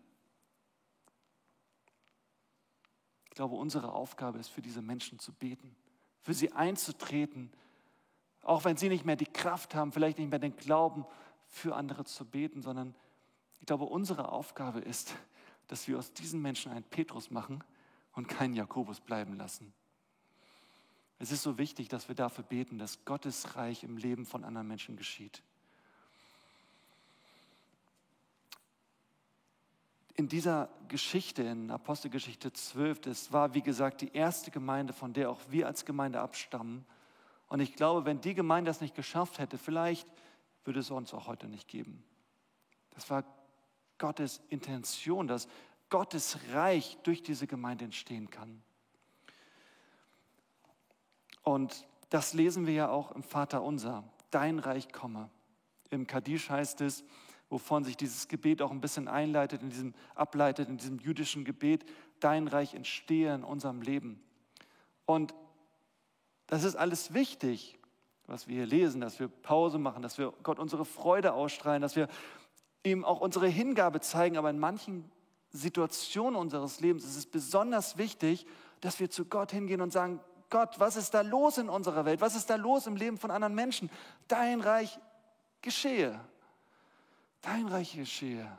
Ich 3.31 3.35
glaube, 3.35 3.55
unsere 3.55 3.93
Aufgabe 3.93 4.39
ist, 4.39 4.49
für 4.49 4.61
diese 4.61 4.81
Menschen 4.81 5.17
zu 5.17 5.31
beten, 5.31 5.73
für 6.19 6.33
sie 6.33 6.51
einzutreten, 6.51 7.49
auch 8.41 8.65
wenn 8.65 8.75
sie 8.75 8.89
nicht 8.89 9.05
mehr 9.05 9.15
die 9.15 9.25
Kraft 9.25 9.73
haben, 9.73 9.93
vielleicht 9.93 10.19
nicht 10.19 10.29
mehr 10.29 10.37
den 10.37 10.57
Glauben, 10.57 11.05
für 11.47 11.75
andere 11.75 12.03
zu 12.03 12.25
beten, 12.25 12.61
sondern 12.61 12.93
ich 13.61 13.67
glaube, 13.67 13.85
unsere 13.85 14.33
Aufgabe 14.33 14.79
ist, 14.79 15.15
dass 15.67 15.87
wir 15.87 15.97
aus 15.97 16.11
diesen 16.11 16.41
Menschen 16.41 16.73
einen 16.73 16.83
Petrus 16.83 17.31
machen 17.31 17.63
und 18.11 18.27
keinen 18.27 18.53
Jakobus 18.53 18.99
bleiben 18.99 19.37
lassen. 19.37 19.73
Es 21.19 21.31
ist 21.31 21.41
so 21.41 21.57
wichtig, 21.57 21.87
dass 21.87 22.09
wir 22.09 22.15
dafür 22.15 22.43
beten, 22.43 22.79
dass 22.79 23.05
Gottes 23.05 23.55
Reich 23.55 23.85
im 23.85 23.95
Leben 23.95 24.25
von 24.25 24.43
anderen 24.43 24.67
Menschen 24.67 24.97
geschieht. 24.97 25.41
In 30.21 30.27
dieser 30.27 30.69
Geschichte, 30.87 31.41
in 31.41 31.71
Apostelgeschichte 31.71 32.53
12, 32.53 33.01
das 33.01 33.33
war, 33.33 33.55
wie 33.55 33.63
gesagt, 33.63 34.01
die 34.01 34.13
erste 34.13 34.51
Gemeinde, 34.51 34.93
von 34.93 35.13
der 35.13 35.31
auch 35.31 35.39
wir 35.49 35.65
als 35.65 35.83
Gemeinde 35.83 36.19
abstammen. 36.19 36.85
Und 37.47 37.59
ich 37.59 37.73
glaube, 37.73 38.05
wenn 38.05 38.21
die 38.21 38.35
Gemeinde 38.35 38.69
das 38.69 38.81
nicht 38.81 38.93
geschafft 38.93 39.39
hätte, 39.39 39.57
vielleicht 39.57 40.07
würde 40.63 40.81
es 40.81 40.91
uns 40.91 41.11
auch 41.15 41.25
heute 41.25 41.47
nicht 41.47 41.67
geben. 41.67 42.03
Das 42.91 43.09
war 43.09 43.23
Gottes 43.97 44.43
Intention, 44.49 45.27
dass 45.27 45.47
Gottes 45.89 46.37
Reich 46.53 46.99
durch 47.01 47.23
diese 47.23 47.47
Gemeinde 47.47 47.85
entstehen 47.85 48.29
kann. 48.29 48.61
Und 51.41 51.87
das 52.11 52.35
lesen 52.35 52.67
wir 52.67 52.75
ja 52.75 52.89
auch 52.89 53.11
im 53.13 53.23
Vater 53.23 53.63
unser. 53.63 54.03
Dein 54.29 54.59
Reich 54.59 54.93
komme. 54.93 55.31
Im 55.89 56.05
Kadisch 56.05 56.51
heißt 56.51 56.81
es, 56.81 57.03
wovon 57.51 57.83
sich 57.83 57.97
dieses 57.97 58.29
Gebet 58.29 58.61
auch 58.61 58.71
ein 58.71 58.81
bisschen 58.81 59.07
einleitet, 59.07 59.61
in 59.61 59.69
diesem, 59.69 59.93
ableitet, 60.15 60.69
in 60.69 60.77
diesem 60.77 60.97
jüdischen 60.99 61.43
Gebet, 61.43 61.85
dein 62.21 62.47
Reich 62.47 62.73
entstehe 62.73 63.35
in 63.35 63.43
unserem 63.43 63.81
Leben. 63.81 64.23
Und 65.05 65.35
das 66.47 66.63
ist 66.63 66.75
alles 66.75 67.13
wichtig, 67.13 67.77
was 68.25 68.47
wir 68.47 68.55
hier 68.55 68.65
lesen, 68.65 69.01
dass 69.01 69.19
wir 69.19 69.27
Pause 69.27 69.77
machen, 69.77 70.01
dass 70.01 70.17
wir 70.17 70.33
Gott 70.43 70.59
unsere 70.59 70.85
Freude 70.85 71.33
ausstrahlen, 71.33 71.81
dass 71.81 71.97
wir 71.97 72.07
ihm 72.83 73.03
auch 73.03 73.19
unsere 73.19 73.47
Hingabe 73.47 73.99
zeigen, 73.99 74.37
aber 74.37 74.49
in 74.49 74.57
manchen 74.57 75.11
Situationen 75.49 76.39
unseres 76.39 76.79
Lebens 76.79 77.03
ist 77.03 77.17
es 77.17 77.25
besonders 77.25 77.97
wichtig, 77.97 78.45
dass 78.79 79.01
wir 79.01 79.09
zu 79.09 79.25
Gott 79.25 79.51
hingehen 79.51 79.81
und 79.81 79.91
sagen, 79.91 80.21
Gott, 80.49 80.79
was 80.79 80.95
ist 80.95 81.13
da 81.13 81.21
los 81.21 81.57
in 81.57 81.67
unserer 81.67 82.05
Welt? 82.05 82.21
Was 82.21 82.35
ist 82.35 82.49
da 82.49 82.55
los 82.55 82.87
im 82.87 82.95
Leben 82.95 83.17
von 83.17 83.31
anderen 83.31 83.55
Menschen? 83.55 83.89
Dein 84.27 84.61
Reich 84.61 84.97
geschehe. 85.61 86.19
Dein 87.41 87.67
Reich 87.67 87.95
geschehe. 87.95 88.49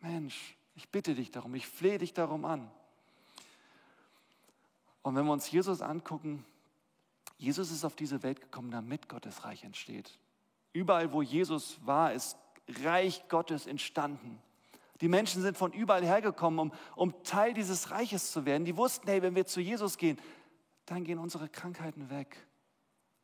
Mensch, 0.00 0.56
ich 0.74 0.88
bitte 0.88 1.14
dich 1.14 1.30
darum, 1.30 1.54
ich 1.54 1.66
flehe 1.66 1.98
dich 1.98 2.14
darum 2.14 2.44
an. 2.44 2.70
Und 5.02 5.14
wenn 5.16 5.24
wir 5.24 5.32
uns 5.32 5.50
Jesus 5.50 5.80
angucken, 5.80 6.44
Jesus 7.36 7.70
ist 7.70 7.84
auf 7.84 7.94
diese 7.94 8.22
Welt 8.22 8.40
gekommen, 8.40 8.70
damit 8.70 9.08
Gottes 9.08 9.44
Reich 9.44 9.64
entsteht. 9.64 10.18
Überall, 10.72 11.12
wo 11.12 11.22
Jesus 11.22 11.78
war, 11.84 12.12
ist 12.12 12.36
Reich 12.82 13.28
Gottes 13.28 13.66
entstanden. 13.66 14.40
Die 15.00 15.08
Menschen 15.08 15.42
sind 15.42 15.56
von 15.56 15.72
überall 15.72 16.04
hergekommen, 16.04 16.58
um, 16.58 16.72
um 16.96 17.22
Teil 17.22 17.54
dieses 17.54 17.92
Reiches 17.92 18.32
zu 18.32 18.44
werden. 18.44 18.64
Die 18.64 18.76
wussten, 18.76 19.06
hey, 19.08 19.22
wenn 19.22 19.36
wir 19.36 19.46
zu 19.46 19.60
Jesus 19.60 19.96
gehen, 19.96 20.18
dann 20.86 21.04
gehen 21.04 21.18
unsere 21.18 21.48
Krankheiten 21.48 22.10
weg. 22.10 22.36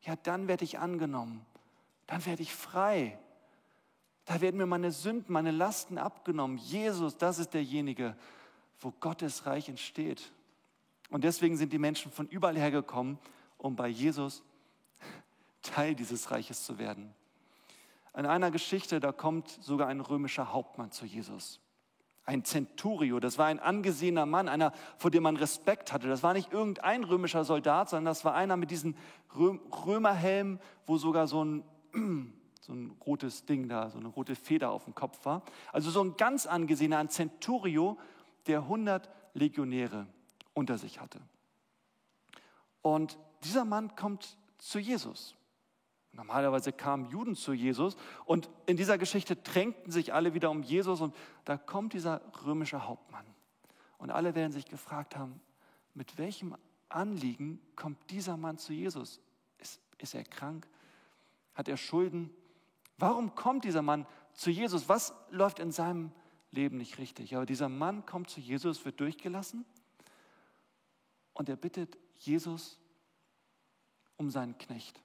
Ja, 0.02 0.16
dann 0.16 0.46
werde 0.48 0.64
ich 0.64 0.78
angenommen. 0.78 1.44
Dann 2.06 2.24
werde 2.26 2.42
ich 2.42 2.54
frei. 2.54 3.18
Da 4.25 4.40
werden 4.40 4.57
mir 4.57 4.66
meine 4.66 4.90
Sünden, 4.90 5.33
meine 5.33 5.50
Lasten 5.50 5.99
abgenommen. 5.99 6.57
Jesus, 6.57 7.16
das 7.16 7.38
ist 7.38 7.52
derjenige, 7.52 8.16
wo 8.81 8.90
Gottes 8.90 9.47
Reich 9.47 9.69
entsteht. 9.69 10.33
Und 11.11 11.25
deswegen 11.25 11.57
sind 11.57 11.73
die 11.73 11.78
Menschen 11.78 12.11
von 12.11 12.26
überall 12.28 12.57
hergekommen, 12.57 13.19
um 13.59 13.76
bei 13.76 13.88
Jesus 13.88 14.43
Teil 15.62 15.95
dieses 15.95 16.31
Reiches 16.31 16.64
zu 16.64 16.78
werden. 16.78 17.14
In 18.16 18.26
einer 18.26 18.50
Geschichte, 18.50 19.00
da 19.00 19.12
kommt 19.12 19.49
sogar 19.49 19.88
ein 19.88 20.00
römischer 20.00 20.52
Hauptmann 20.52 20.93
zu 20.93 21.04
Jesus. 21.04 21.61
Ein 22.25 22.45
Centurio, 22.45 23.21
das 23.21 23.38
war 23.38 23.47
ein 23.47 23.59
angesehener 23.59 24.25
Mann, 24.25 24.49
einer, 24.49 24.73
vor 24.97 25.11
dem 25.11 25.25
man 25.25 25.37
Respekt 25.37 25.93
hatte. 25.93 26.09
Das 26.09 26.23
war 26.23 26.33
nicht 26.33 26.52
irgendein 26.52 27.04
römischer 27.04 27.45
Soldat, 27.45 27.90
sondern 27.90 28.07
das 28.07 28.25
war 28.25 28.35
einer 28.35 28.57
mit 28.57 28.71
diesem 28.71 28.95
Römerhelm, 29.37 30.59
wo 30.87 30.97
sogar 30.97 31.26
so 31.26 31.45
ein, 31.45 31.64
so 32.66 32.73
ein 32.73 32.97
rotes 33.04 33.44
Ding 33.44 33.68
da, 33.68 33.90
so 33.90 33.99
eine 33.99 34.09
rote 34.09 34.35
Feder 34.35 34.71
auf 34.71 34.85
dem 34.85 34.94
Kopf 34.94 35.26
war. 35.26 35.42
Also 35.71 35.90
so 35.90 36.02
ein 36.02 36.16
ganz 36.16 36.47
angesehener, 36.47 36.97
ein 36.97 37.11
Centurio, 37.11 37.99
der 38.47 38.61
100 38.61 39.11
Legionäre 39.35 40.06
unter 40.54 40.78
sich 40.78 40.99
hatte. 40.99 41.21
Und 42.80 43.18
dieser 43.42 43.66
Mann 43.66 43.94
kommt 43.97 44.38
zu 44.56 44.78
Jesus. 44.78 45.35
Normalerweise 46.12 46.73
kamen 46.73 47.11
Juden 47.11 47.35
zu 47.35 47.52
Jesus 47.52 47.97
und 48.25 48.49
in 48.66 48.78
dieser 48.78 48.97
Geschichte 48.97 49.37
drängten 49.37 49.92
sich 49.92 50.14
alle 50.14 50.33
wieder 50.33 50.50
um 50.50 50.62
Jesus 50.62 51.00
und 51.00 51.14
da 51.44 51.59
kommt 51.59 51.92
dieser 51.92 52.23
römische 52.47 52.87
Hauptmann. 52.87 53.26
Und 53.99 54.11
alle 54.11 54.35
werden 54.35 54.52
sich 54.52 54.64
gefragt 54.64 55.16
haben, 55.16 55.40
mit 55.92 56.16
welchem 56.16 56.56
Anliegen 56.88 57.61
kommt 57.76 57.99
dieser 58.11 58.37
Mann 58.37 58.56
zu 58.56 58.73
Jesus? 58.73 59.21
Ist, 59.59 59.80
ist 59.99 60.14
er 60.14 60.25
krank? 60.25 60.66
Hat 61.54 61.68
er 61.68 61.76
Schulden? 61.76 62.30
Warum 62.98 63.34
kommt 63.34 63.64
dieser 63.64 63.82
Mann 63.82 64.06
zu 64.32 64.50
Jesus? 64.50 64.88
Was 64.88 65.14
läuft 65.30 65.58
in 65.58 65.72
seinem 65.72 66.12
Leben 66.50 66.76
nicht 66.76 66.98
richtig? 66.98 67.34
Aber 67.34 67.46
dieser 67.46 67.68
Mann 67.68 68.06
kommt 68.06 68.30
zu 68.30 68.40
Jesus, 68.40 68.84
wird 68.84 69.00
durchgelassen 69.00 69.64
und 71.32 71.48
er 71.48 71.56
bittet 71.56 71.98
Jesus 72.16 72.78
um 74.16 74.30
seinen 74.30 74.56
Knecht. 74.58 75.02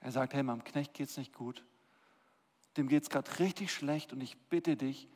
Er 0.00 0.12
sagt, 0.12 0.32
hey, 0.34 0.42
meinem 0.42 0.64
Knecht 0.64 0.94
geht 0.94 1.08
es 1.08 1.16
nicht 1.16 1.34
gut. 1.34 1.64
Dem 2.76 2.88
geht 2.88 3.02
es 3.02 3.10
gerade 3.10 3.38
richtig 3.38 3.72
schlecht 3.72 4.12
und 4.12 4.20
ich 4.20 4.36
bitte 4.48 4.76
dich, 4.76 5.08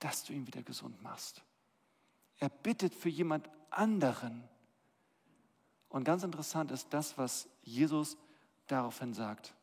dass 0.00 0.24
du 0.24 0.32
ihn 0.32 0.46
wieder 0.46 0.62
gesund 0.62 1.00
machst. 1.02 1.42
Er 2.38 2.48
bittet 2.48 2.94
für 2.94 3.08
jemand 3.08 3.48
anderen. 3.70 4.44
Und 5.88 6.04
ganz 6.04 6.24
interessant 6.24 6.72
ist 6.72 6.92
das, 6.92 7.16
was 7.16 7.48
Jesus 7.62 8.18
daraufhin 8.66 9.14
sagt. 9.14 9.54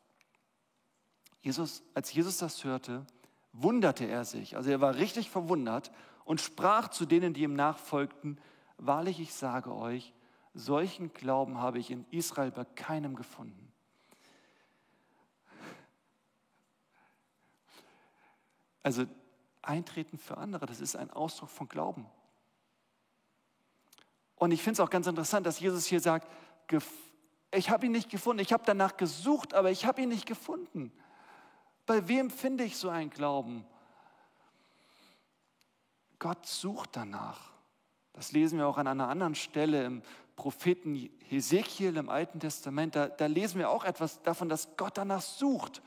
Jesus, 1.42 1.82
als 1.94 2.12
Jesus 2.12 2.38
das 2.38 2.64
hörte, 2.64 3.04
wunderte 3.52 4.06
er 4.06 4.24
sich. 4.24 4.56
Also 4.56 4.70
er 4.70 4.80
war 4.80 4.94
richtig 4.94 5.28
verwundert 5.28 5.92
und 6.24 6.40
sprach 6.40 6.88
zu 6.88 7.04
denen, 7.04 7.34
die 7.34 7.42
ihm 7.42 7.54
nachfolgten, 7.54 8.40
wahrlich, 8.78 9.20
ich 9.20 9.34
sage 9.34 9.74
euch, 9.74 10.14
solchen 10.54 11.12
Glauben 11.12 11.58
habe 11.58 11.78
ich 11.78 11.90
in 11.90 12.06
Israel 12.10 12.50
bei 12.50 12.64
keinem 12.64 13.16
gefunden. 13.16 13.72
Also 18.82 19.04
Eintreten 19.62 20.18
für 20.18 20.38
andere, 20.38 20.66
das 20.66 20.80
ist 20.80 20.96
ein 20.96 21.10
Ausdruck 21.10 21.50
von 21.50 21.68
Glauben. 21.68 22.06
Und 24.36 24.50
ich 24.50 24.60
finde 24.60 24.74
es 24.74 24.80
auch 24.80 24.90
ganz 24.90 25.06
interessant, 25.06 25.46
dass 25.46 25.60
Jesus 25.60 25.86
hier 25.86 26.00
sagt, 26.00 26.28
ich 27.52 27.70
habe 27.70 27.86
ihn 27.86 27.92
nicht 27.92 28.10
gefunden, 28.10 28.42
ich 28.42 28.52
habe 28.52 28.64
danach 28.66 28.96
gesucht, 28.96 29.54
aber 29.54 29.70
ich 29.70 29.86
habe 29.86 30.02
ihn 30.02 30.08
nicht 30.08 30.26
gefunden. 30.26 30.92
Bei 31.92 32.08
wem 32.08 32.30
finde 32.30 32.64
ich 32.64 32.78
so 32.78 32.88
einen 32.88 33.10
Glauben? 33.10 33.66
Gott 36.18 36.46
sucht 36.46 36.96
danach. 36.96 37.52
Das 38.14 38.32
lesen 38.32 38.56
wir 38.56 38.66
auch 38.66 38.78
an 38.78 38.86
einer 38.86 39.08
anderen 39.08 39.34
Stelle 39.34 39.84
im 39.84 40.00
Propheten 40.34 41.10
Hesekiel 41.28 41.98
im 41.98 42.08
Alten 42.08 42.40
Testament, 42.40 42.96
da, 42.96 43.08
da 43.08 43.26
lesen 43.26 43.58
wir 43.58 43.68
auch 43.68 43.84
etwas 43.84 44.22
davon, 44.22 44.48
dass 44.48 44.74
Gott 44.78 44.96
danach 44.96 45.20
sucht. 45.20 45.82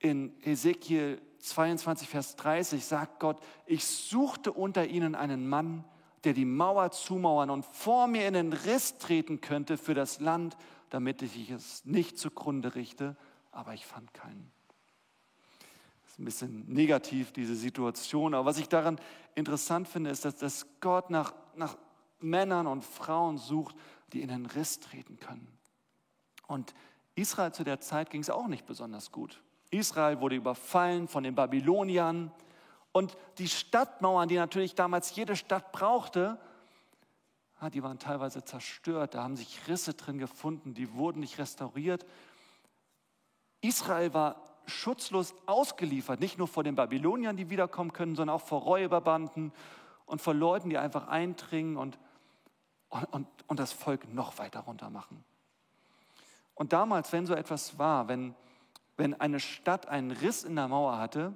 In 0.00 0.34
Hesekiel 0.40 1.22
22, 1.38 2.08
Vers 2.08 2.34
30 2.34 2.84
sagt 2.84 3.20
Gott, 3.20 3.38
ich 3.64 3.86
suchte 3.86 4.52
unter 4.52 4.88
ihnen 4.88 5.14
einen 5.14 5.48
Mann, 5.48 5.84
der 6.24 6.32
die 6.32 6.44
Mauer 6.44 6.90
zumauern 6.90 7.50
und 7.50 7.64
vor 7.64 8.08
mir 8.08 8.26
in 8.26 8.34
den 8.34 8.52
Riss 8.52 8.98
treten 8.98 9.40
könnte 9.40 9.78
für 9.78 9.94
das 9.94 10.18
Land, 10.18 10.56
damit 10.90 11.22
ich 11.22 11.48
es 11.50 11.84
nicht 11.84 12.18
zugrunde 12.18 12.74
richte, 12.74 13.16
aber 13.52 13.72
ich 13.72 13.86
fand 13.86 14.12
keinen. 14.12 14.55
Ist 16.16 16.20
ein 16.20 16.24
bisschen 16.24 16.68
negativ, 16.68 17.32
diese 17.32 17.54
Situation, 17.54 18.32
aber 18.32 18.46
was 18.46 18.56
ich 18.56 18.68
daran 18.68 18.98
interessant 19.34 19.86
finde, 19.86 20.08
ist, 20.08 20.24
dass, 20.24 20.36
dass 20.36 20.66
Gott 20.80 21.10
nach, 21.10 21.34
nach 21.54 21.76
Männern 22.20 22.66
und 22.66 22.82
Frauen 22.82 23.36
sucht, 23.36 23.76
die 24.14 24.22
in 24.22 24.28
den 24.28 24.46
Riss 24.46 24.80
treten 24.80 25.18
können. 25.18 25.46
Und 26.46 26.74
Israel 27.16 27.52
zu 27.52 27.64
der 27.64 27.80
Zeit 27.80 28.08
ging 28.08 28.22
es 28.22 28.30
auch 28.30 28.46
nicht 28.46 28.66
besonders 28.66 29.12
gut. 29.12 29.42
Israel 29.70 30.20
wurde 30.20 30.36
überfallen 30.36 31.06
von 31.06 31.22
den 31.22 31.34
Babyloniern 31.34 32.32
und 32.92 33.16
die 33.36 33.48
Stadtmauern, 33.48 34.28
die 34.28 34.36
natürlich 34.36 34.74
damals 34.74 35.14
jede 35.14 35.36
Stadt 35.36 35.70
brauchte, 35.72 36.38
ah, 37.58 37.68
die 37.68 37.82
waren 37.82 37.98
teilweise 37.98 38.42
zerstört, 38.42 39.14
da 39.14 39.22
haben 39.22 39.36
sich 39.36 39.68
Risse 39.68 39.92
drin 39.92 40.16
gefunden, 40.16 40.72
die 40.72 40.94
wurden 40.94 41.20
nicht 41.20 41.38
restauriert. 41.38 42.06
Israel 43.60 44.14
war 44.14 44.55
schutzlos 44.66 45.34
ausgeliefert, 45.46 46.20
nicht 46.20 46.38
nur 46.38 46.48
vor 46.48 46.64
den 46.64 46.74
Babyloniern, 46.74 47.36
die 47.36 47.50
wiederkommen 47.50 47.92
können, 47.92 48.16
sondern 48.16 48.36
auch 48.36 48.42
vor 48.42 48.62
Räuberbanden 48.62 49.52
und 50.06 50.20
vor 50.20 50.34
Leuten, 50.34 50.70
die 50.70 50.78
einfach 50.78 51.08
eindringen 51.08 51.76
und, 51.76 51.98
und, 53.10 53.26
und 53.46 53.58
das 53.58 53.72
Volk 53.72 54.12
noch 54.12 54.38
weiter 54.38 54.60
runter 54.60 54.90
machen. 54.90 55.24
Und 56.54 56.72
damals, 56.72 57.12
wenn 57.12 57.26
so 57.26 57.34
etwas 57.34 57.78
war, 57.78 58.08
wenn 58.08 58.34
wenn 58.96 59.18
eine 59.20 59.40
Stadt 59.40 59.88
einen 59.88 60.10
Riss 60.10 60.44
in 60.44 60.56
der 60.56 60.68
Mauer 60.68 60.98
hatte, 60.98 61.34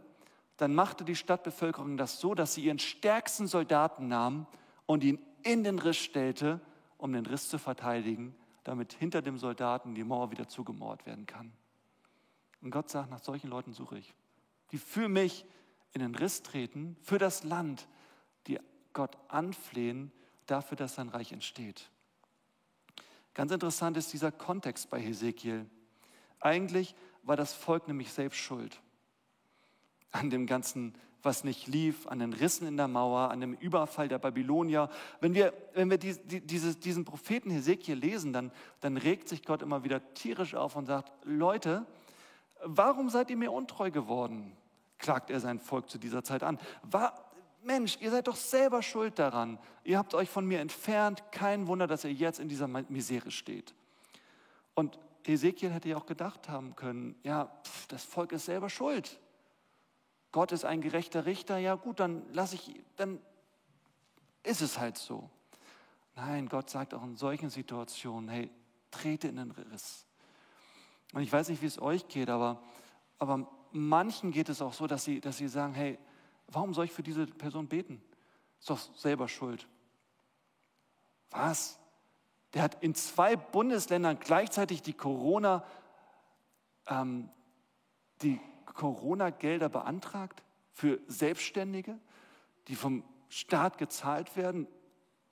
dann 0.57 0.75
machte 0.75 1.05
die 1.05 1.17
Stadtbevölkerung 1.17 1.97
das 1.97 2.21
so, 2.21 2.35
dass 2.35 2.55
sie 2.55 2.65
ihren 2.65 2.79
stärksten 2.79 3.47
Soldaten 3.47 4.09
nahm 4.09 4.47
und 4.87 5.05
ihn 5.05 5.19
in 5.43 5.65
den 5.65 5.79
Riss 5.79 5.97
stellte, 5.97 6.61
um 6.99 7.13
den 7.13 7.25
Riss 7.25 7.49
zu 7.49 7.59
verteidigen, 7.59 8.35
damit 8.65 8.93
hinter 8.93 9.23
dem 9.23 9.39
Soldaten 9.39 9.95
die 9.95 10.05
Mauer 10.05 10.31
wieder 10.31 10.49
zugemauert 10.49 11.07
werden 11.07 11.27
kann. 11.27 11.53
Und 12.63 12.71
Gott 12.71 12.91
sagt, 12.91 13.11
nach 13.11 13.23
solchen 13.23 13.49
Leuten 13.49 13.73
suche 13.73 13.99
ich, 13.99 14.15
die 14.73 14.79
für 14.79 15.09
mich 15.09 15.47
in 15.93 16.01
den 16.01 16.15
Riss 16.15 16.43
treten, 16.43 16.97
für 17.03 17.19
das 17.19 17.43
Land, 17.45 17.89
die 18.47 18.59
Gott 18.93 19.17
anflehen, 19.29 20.13
dafür, 20.47 20.77
dass 20.77 20.97
sein 20.97 21.09
Reich 21.09 21.33
entsteht. 21.33 21.91
Ganz 23.35 23.53
interessant 23.53 23.97
ist 23.97 24.13
dieser 24.13 24.33
Kontext 24.33 24.91
bei 24.91 25.01
Hesekiel. 25.01 25.67
Eigentlich 26.41 26.95
war 27.23 27.37
das 27.37 27.53
Volk 27.53 27.87
nämlich 27.87 28.13
selbst 28.13 28.39
schuld. 28.39 28.81
An 30.11 30.31
dem 30.31 30.47
Ganzen, 30.47 30.95
was 31.23 31.45
nicht 31.45 31.69
lief, 31.69 32.07
an 32.09 32.19
den 32.19 32.33
Rissen 32.33 32.67
in 32.67 32.77
der 32.77 32.89
Mauer, 32.89 33.31
an 33.31 33.41
dem 33.41 33.55
Überfall 33.55 34.09
der 34.09 34.19
Babylonier. 34.19 34.91
Wenn 35.21 35.35
wir, 35.35 35.53
wenn 35.75 35.91
wir 35.91 35.99
die, 35.99 36.17
die, 36.27 36.41
diese, 36.41 36.75
diesen 36.75 37.05
Propheten 37.05 37.51
Hesekiel 37.51 37.97
lesen, 37.97 38.33
dann, 38.33 38.51
dann 38.81 38.97
regt 38.97 39.29
sich 39.29 39.45
Gott 39.45 39.63
immer 39.63 39.85
wieder 39.85 40.13
tierisch 40.15 40.55
auf 40.55 40.75
und 40.75 40.87
sagt, 40.87 41.13
Leute, 41.25 41.87
warum 42.63 43.11
seid 43.11 43.31
ihr 43.31 43.37
mir 43.37 43.53
untreu 43.53 43.91
geworden? 43.91 44.57
klagt 45.01 45.31
er 45.31 45.41
sein 45.41 45.59
Volk 45.59 45.91
zu 45.91 45.99
dieser 45.99 46.23
Zeit 46.23 46.43
an. 46.43 46.59
War, 46.83 47.15
Mensch, 47.63 47.99
ihr 48.01 48.11
seid 48.11 48.29
doch 48.29 48.37
selber 48.37 48.83
schuld 48.83 49.19
daran. 49.19 49.59
Ihr 49.83 49.99
habt 49.99 50.15
euch 50.15 50.31
von 50.31 50.47
mir 50.47 50.61
entfernt. 50.61 51.25
Kein 51.33 51.67
Wunder, 51.67 51.87
dass 51.87 52.05
ihr 52.05 52.13
jetzt 52.13 52.39
in 52.39 52.49
dieser 52.49 52.69
Misere 52.69 53.31
steht. 53.31 53.75
Und 54.75 54.99
Ezekiel 55.25 55.71
hätte 55.71 55.89
ja 55.89 55.97
auch 55.97 56.07
gedacht 56.07 56.49
haben 56.49 56.77
können, 56.77 57.19
ja, 57.23 57.47
pf, 57.65 57.87
das 57.89 58.05
Volk 58.05 58.33
ist 58.33 58.47
selber 58.47 58.71
schuld. 58.71 59.19
Gott 60.33 60.53
ist 60.53 60.65
ein 60.65 60.81
gerechter 60.81 61.27
Richter, 61.27 61.59
ja 61.59 61.75
gut, 61.75 62.01
dann 62.01 62.23
lasse 62.33 62.55
ich, 62.55 62.81
dann 62.97 63.21
ist 64.43 64.63
es 64.63 64.79
halt 64.79 64.97
so. 64.97 65.29
Nein, 66.15 66.49
Gott 66.49 66.71
sagt 66.71 66.95
auch 66.95 67.03
in 67.03 67.17
solchen 67.17 67.51
Situationen, 67.51 68.29
hey, 68.29 68.51
trete 68.91 69.29
in 69.29 69.37
den 69.37 69.51
Riss. 69.51 70.07
Und 71.13 71.23
ich 71.23 71.33
weiß 71.33 71.49
nicht, 71.49 71.63
wie 71.63 71.67
es 71.67 71.81
euch 71.81 72.07
geht, 72.09 72.31
aber, 72.31 72.63
aber 73.19 73.49
manchen 73.73 74.31
geht 74.31 74.49
es 74.49 74.63
auch 74.63 74.73
so, 74.73 74.87
dass 74.87 75.05
sie, 75.05 75.21
dass 75.21 75.39
sie 75.39 75.49
sagen, 75.49 75.75
hey, 75.75 75.99
warum 76.49 76.75
soll 76.75 76.85
ich 76.85 76.93
für 76.93 77.03
diese 77.03 77.27
Person 77.27 77.69
beten? 77.69 78.03
Ist 78.59 78.71
doch 78.71 78.79
selber 78.95 79.29
schuld. 79.29 79.67
Was? 81.31 81.79
Der 82.55 82.63
hat 82.63 82.83
in 82.83 82.95
zwei 82.95 83.37
Bundesländern 83.37 84.19
gleichzeitig 84.19 84.83
die 84.83 84.93
Corona, 84.93 85.65
ähm, 86.87 87.31
die 88.23 88.41
Corona-Gelder 88.67 89.69
beantragt 89.69 90.43
für 90.73 91.01
Selbstständige, 91.07 91.99
die 92.69 92.75
vom 92.75 93.05
Staat 93.29 93.79
gezahlt 93.79 94.37
werden. 94.37 94.67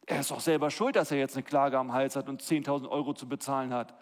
Er 0.06 0.20
ist 0.20 0.32
auch 0.32 0.40
selber 0.40 0.70
schuld, 0.70 0.96
dass 0.96 1.10
er 1.10 1.18
jetzt 1.18 1.34
eine 1.34 1.42
Klage 1.42 1.78
am 1.78 1.92
Hals 1.92 2.16
hat 2.16 2.28
und 2.28 2.42
10.000 2.42 2.88
Euro 2.88 3.12
zu 3.12 3.28
bezahlen 3.28 3.74
hat. 3.74 3.94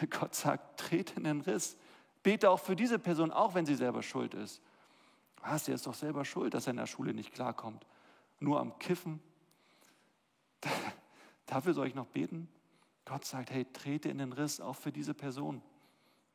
Gott 0.10 0.34
sagt, 0.34 0.80
trete 0.80 1.14
in 1.16 1.24
den 1.24 1.40
Riss. 1.40 1.76
Bete 2.22 2.50
auch 2.50 2.60
für 2.60 2.76
diese 2.76 2.98
Person, 2.98 3.30
auch 3.30 3.54
wenn 3.54 3.66
sie 3.66 3.74
selber 3.74 4.02
schuld 4.02 4.34
ist. 4.34 4.60
Was, 5.40 5.64
der 5.64 5.74
ist 5.74 5.86
doch 5.86 5.94
selber 5.94 6.24
schuld, 6.24 6.54
dass 6.54 6.66
er 6.66 6.72
in 6.72 6.76
der 6.76 6.86
Schule 6.86 7.14
nicht 7.14 7.32
klarkommt. 7.32 7.86
Nur 8.40 8.60
am 8.60 8.78
Kiffen. 8.78 9.20
Dafür 11.46 11.74
soll 11.74 11.86
ich 11.86 11.94
noch 11.94 12.06
beten? 12.06 12.48
Gott 13.04 13.24
sagt, 13.24 13.50
hey, 13.50 13.64
trete 13.72 14.08
in 14.08 14.18
den 14.18 14.32
Riss, 14.32 14.60
auch 14.60 14.76
für 14.76 14.92
diese 14.92 15.14
Person. 15.14 15.62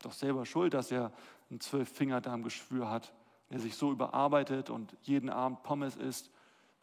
Doch 0.02 0.12
selber 0.12 0.44
schuld, 0.44 0.74
dass 0.74 0.90
er 0.90 1.12
ein 1.50 1.60
Zwölffingerdarmgeschwür 1.60 2.90
hat, 2.90 3.14
der 3.50 3.60
sich 3.60 3.76
so 3.76 3.92
überarbeitet 3.92 4.70
und 4.70 4.96
jeden 5.02 5.30
Abend 5.30 5.62
Pommes 5.62 5.96
isst. 5.96 6.30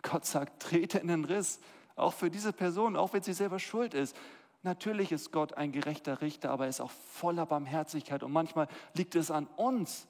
Gott 0.01 0.25
sagt, 0.25 0.61
trete 0.61 0.99
in 0.99 1.07
den 1.07 1.25
Riss, 1.25 1.59
auch 1.95 2.13
für 2.13 2.31
diese 2.31 2.53
Person, 2.53 2.95
auch 2.95 3.13
wenn 3.13 3.21
sie 3.21 3.33
selber 3.33 3.59
schuld 3.59 3.93
ist. 3.93 4.15
Natürlich 4.63 5.11
ist 5.11 5.31
Gott 5.31 5.55
ein 5.55 5.71
gerechter 5.71 6.21
Richter, 6.21 6.51
aber 6.51 6.65
er 6.65 6.69
ist 6.69 6.81
auch 6.81 6.91
voller 6.91 7.45
Barmherzigkeit 7.45 8.21
und 8.21 8.31
manchmal 8.31 8.67
liegt 8.93 9.15
es 9.15 9.31
an 9.31 9.47
uns. 9.55 10.07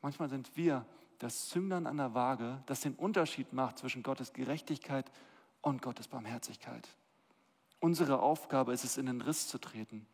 Manchmal 0.00 0.28
sind 0.28 0.56
wir 0.56 0.86
das 1.18 1.48
Zünglein 1.48 1.86
an 1.86 1.96
der 1.96 2.14
Waage, 2.14 2.62
das 2.66 2.82
den 2.82 2.94
Unterschied 2.94 3.52
macht 3.52 3.78
zwischen 3.78 4.04
Gottes 4.04 4.32
Gerechtigkeit 4.32 5.10
und 5.60 5.82
Gottes 5.82 6.06
Barmherzigkeit. 6.06 6.88
Unsere 7.80 8.20
Aufgabe 8.20 8.72
ist 8.72 8.84
es, 8.84 8.96
in 8.96 9.06
den 9.06 9.20
Riss 9.20 9.48
zu 9.48 9.58
treten. 9.58 10.06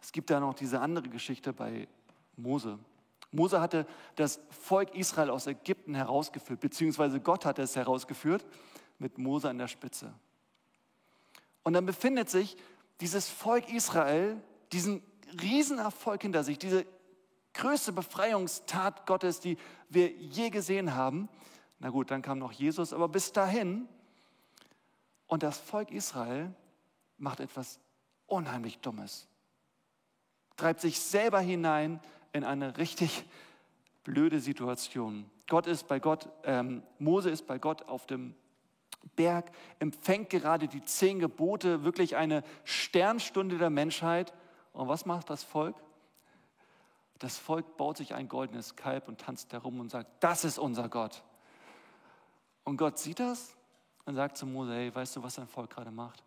Es 0.00 0.12
gibt 0.12 0.30
da 0.30 0.38
noch 0.38 0.54
diese 0.54 0.80
andere 0.80 1.08
Geschichte 1.08 1.52
bei 1.52 1.88
Mose. 2.36 2.78
Mose 3.32 3.60
hatte 3.60 3.86
das 4.16 4.40
Volk 4.50 4.94
Israel 4.94 5.30
aus 5.30 5.46
Ägypten 5.46 5.94
herausgeführt, 5.94 6.60
beziehungsweise 6.60 7.20
Gott 7.20 7.44
hatte 7.44 7.62
es 7.62 7.76
herausgeführt 7.76 8.44
mit 8.98 9.18
Mose 9.18 9.48
an 9.48 9.58
der 9.58 9.68
Spitze. 9.68 10.12
Und 11.62 11.72
dann 11.72 11.86
befindet 11.86 12.30
sich 12.30 12.56
dieses 13.00 13.28
Volk 13.28 13.72
Israel, 13.72 14.40
diesen 14.72 15.02
Riesenerfolg 15.40 16.22
hinter 16.22 16.44
sich, 16.44 16.58
diese 16.58 16.86
größte 17.54 17.92
Befreiungstat 17.92 19.06
Gottes, 19.06 19.40
die 19.40 19.56
wir 19.88 20.10
je 20.10 20.50
gesehen 20.50 20.94
haben. 20.94 21.28
Na 21.78 21.90
gut, 21.90 22.10
dann 22.10 22.22
kam 22.22 22.38
noch 22.38 22.52
Jesus, 22.52 22.92
aber 22.92 23.08
bis 23.08 23.32
dahin 23.32 23.88
und 25.26 25.42
das 25.42 25.58
Volk 25.58 25.90
Israel 25.90 26.52
macht 27.16 27.40
etwas 27.40 27.78
unheimlich 28.26 28.78
Dummes. 28.78 29.28
Treibt 30.56 30.80
sich 30.80 31.00
selber 31.00 31.40
hinein 31.40 32.00
in 32.32 32.44
eine 32.44 32.76
richtig 32.76 33.24
blöde 34.04 34.40
Situation. 34.40 35.30
Gott 35.48 35.66
ist 35.66 35.86
bei 35.88 36.00
Gott, 36.00 36.28
ähm, 36.44 36.82
Mose 36.98 37.30
ist 37.30 37.46
bei 37.46 37.58
Gott 37.58 37.82
auf 37.82 38.06
dem 38.06 38.34
Berg, 39.16 39.50
empfängt 39.78 40.30
gerade 40.30 40.68
die 40.68 40.84
zehn 40.84 41.18
Gebote, 41.18 41.84
wirklich 41.84 42.16
eine 42.16 42.42
Sternstunde 42.64 43.58
der 43.58 43.70
Menschheit. 43.70 44.32
Und 44.72 44.88
was 44.88 45.06
macht 45.06 45.30
das 45.30 45.42
Volk? 45.42 45.76
Das 47.18 47.36
Volk 47.36 47.76
baut 47.76 47.98
sich 47.98 48.14
ein 48.14 48.28
goldenes 48.28 48.76
Kalb 48.76 49.08
und 49.08 49.20
tanzt 49.20 49.52
herum 49.52 49.80
und 49.80 49.90
sagt, 49.90 50.10
das 50.20 50.44
ist 50.44 50.58
unser 50.58 50.88
Gott. 50.88 51.22
Und 52.64 52.76
Gott 52.76 52.98
sieht 52.98 53.20
das 53.20 53.56
und 54.04 54.14
sagt 54.14 54.36
zu 54.36 54.46
Mose, 54.46 54.72
hey, 54.72 54.94
weißt 54.94 55.16
du, 55.16 55.22
was 55.22 55.34
dein 55.34 55.48
Volk 55.48 55.70
gerade 55.70 55.90
macht? 55.90 56.24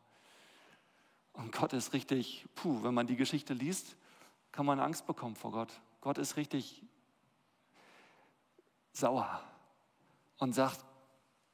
Und 1.33 1.51
Gott 1.51 1.73
ist 1.73 1.93
richtig, 1.93 2.45
puh, 2.55 2.83
wenn 2.83 2.93
man 2.93 3.07
die 3.07 3.15
Geschichte 3.15 3.53
liest, 3.53 3.95
kann 4.51 4.65
man 4.65 4.79
Angst 4.79 5.07
bekommen 5.07 5.35
vor 5.35 5.51
Gott. 5.51 5.71
Gott 6.01 6.19
ist 6.19 6.37
richtig 6.37 6.83
sauer 8.91 9.41
und 10.37 10.53
sagt, 10.53 10.85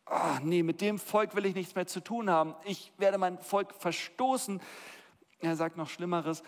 oh, 0.10 0.40
nee, 0.44 0.64
mit 0.64 0.82
dem 0.82 1.00
Volk 1.00 1.36
will 1.36 1.46
ich 1.46 1.56
nichts 1.56 1.76
mehr 1.76 1.88
zu 1.88 2.02
tun 2.02 2.30
haben. 2.30 2.56
Ich 2.66 2.92
werde 2.98 3.18
mein 3.18 3.38
Volk 3.40 3.74
verstoßen. 3.74 4.62
Er 5.40 5.56
sagt 5.56 5.78
noch 5.78 5.90
Schlimmeres. 5.90 6.44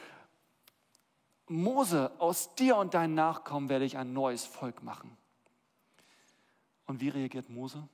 Mose, 1.48 2.12
aus 2.20 2.56
dir 2.56 2.78
und 2.78 2.94
deinen 2.94 3.14
Nachkommen 3.14 3.70
werde 3.70 3.86
ich 3.86 3.98
ein 3.98 4.14
neues 4.14 4.46
Volk 4.46 4.84
machen. 4.84 5.18
Und 6.86 7.02
wie 7.02 7.10
reagiert 7.10 7.50
Mose? 7.50 7.88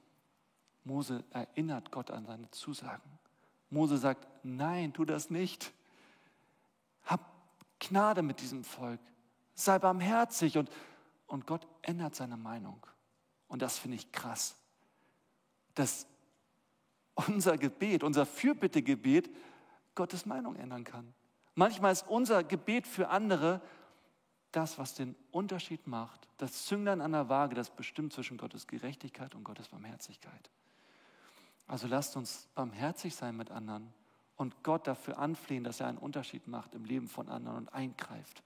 Mose 0.83 1.23
erinnert 1.31 1.91
Gott 1.91 2.11
an 2.11 2.25
seine 2.25 2.49
Zusagen. 2.51 3.19
Mose 3.69 3.97
sagt, 3.97 4.27
nein, 4.43 4.93
tu 4.93 5.05
das 5.05 5.29
nicht. 5.29 5.73
Hab 7.03 7.21
Gnade 7.79 8.21
mit 8.21 8.41
diesem 8.41 8.63
Volk. 8.63 8.99
Sei 9.53 9.77
barmherzig. 9.79 10.57
Und, 10.57 10.69
und 11.27 11.45
Gott 11.45 11.67
ändert 11.81 12.15
seine 12.15 12.37
Meinung. 12.37 12.85
Und 13.47 13.61
das 13.61 13.77
finde 13.77 13.97
ich 13.97 14.11
krass. 14.11 14.55
Dass 15.77 16.07
unser 17.27 17.57
Gebet, 17.57 18.03
unser 18.03 18.25
Fürbittegebet 18.25 19.29
Gottes 19.95 20.25
Meinung 20.25 20.55
ändern 20.55 20.83
kann. 20.83 21.13
Manchmal 21.55 21.91
ist 21.91 22.07
unser 22.07 22.43
Gebet 22.43 22.85
für 22.85 23.09
andere 23.09 23.61
das, 24.51 24.77
was 24.77 24.93
den 24.93 25.15
Unterschied 25.31 25.87
macht, 25.87 26.27
das 26.37 26.65
Zünglein 26.65 27.01
an 27.01 27.11
der 27.11 27.29
Waage, 27.29 27.55
das 27.55 27.69
bestimmt 27.69 28.13
zwischen 28.13 28.37
Gottes 28.37 28.67
Gerechtigkeit 28.67 29.35
und 29.35 29.43
Gottes 29.43 29.67
Barmherzigkeit. 29.69 30.49
Also 31.67 31.87
lasst 31.87 32.15
uns 32.15 32.47
barmherzig 32.55 33.15
sein 33.15 33.35
mit 33.35 33.51
anderen 33.51 33.93
und 34.35 34.63
Gott 34.63 34.87
dafür 34.87 35.17
anflehen, 35.17 35.63
dass 35.63 35.79
er 35.79 35.87
einen 35.87 35.97
Unterschied 35.97 36.47
macht 36.47 36.75
im 36.75 36.85
Leben 36.85 37.07
von 37.07 37.27
anderen 37.27 37.57
und 37.57 37.73
eingreift. 37.73 38.43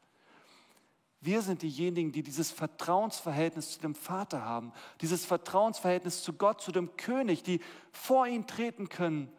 Wir 1.23 1.43
sind 1.43 1.61
diejenigen, 1.61 2.11
die 2.11 2.23
dieses 2.23 2.49
Vertrauensverhältnis 2.49 3.73
zu 3.73 3.79
dem 3.79 3.93
Vater 3.93 4.43
haben, 4.43 4.73
dieses 5.01 5.23
Vertrauensverhältnis 5.23 6.23
zu 6.23 6.33
Gott, 6.33 6.61
zu 6.61 6.71
dem 6.71 6.97
König, 6.97 7.43
die 7.43 7.61
vor 7.91 8.25
ihn 8.25 8.47
treten 8.47 8.89
können 8.89 9.31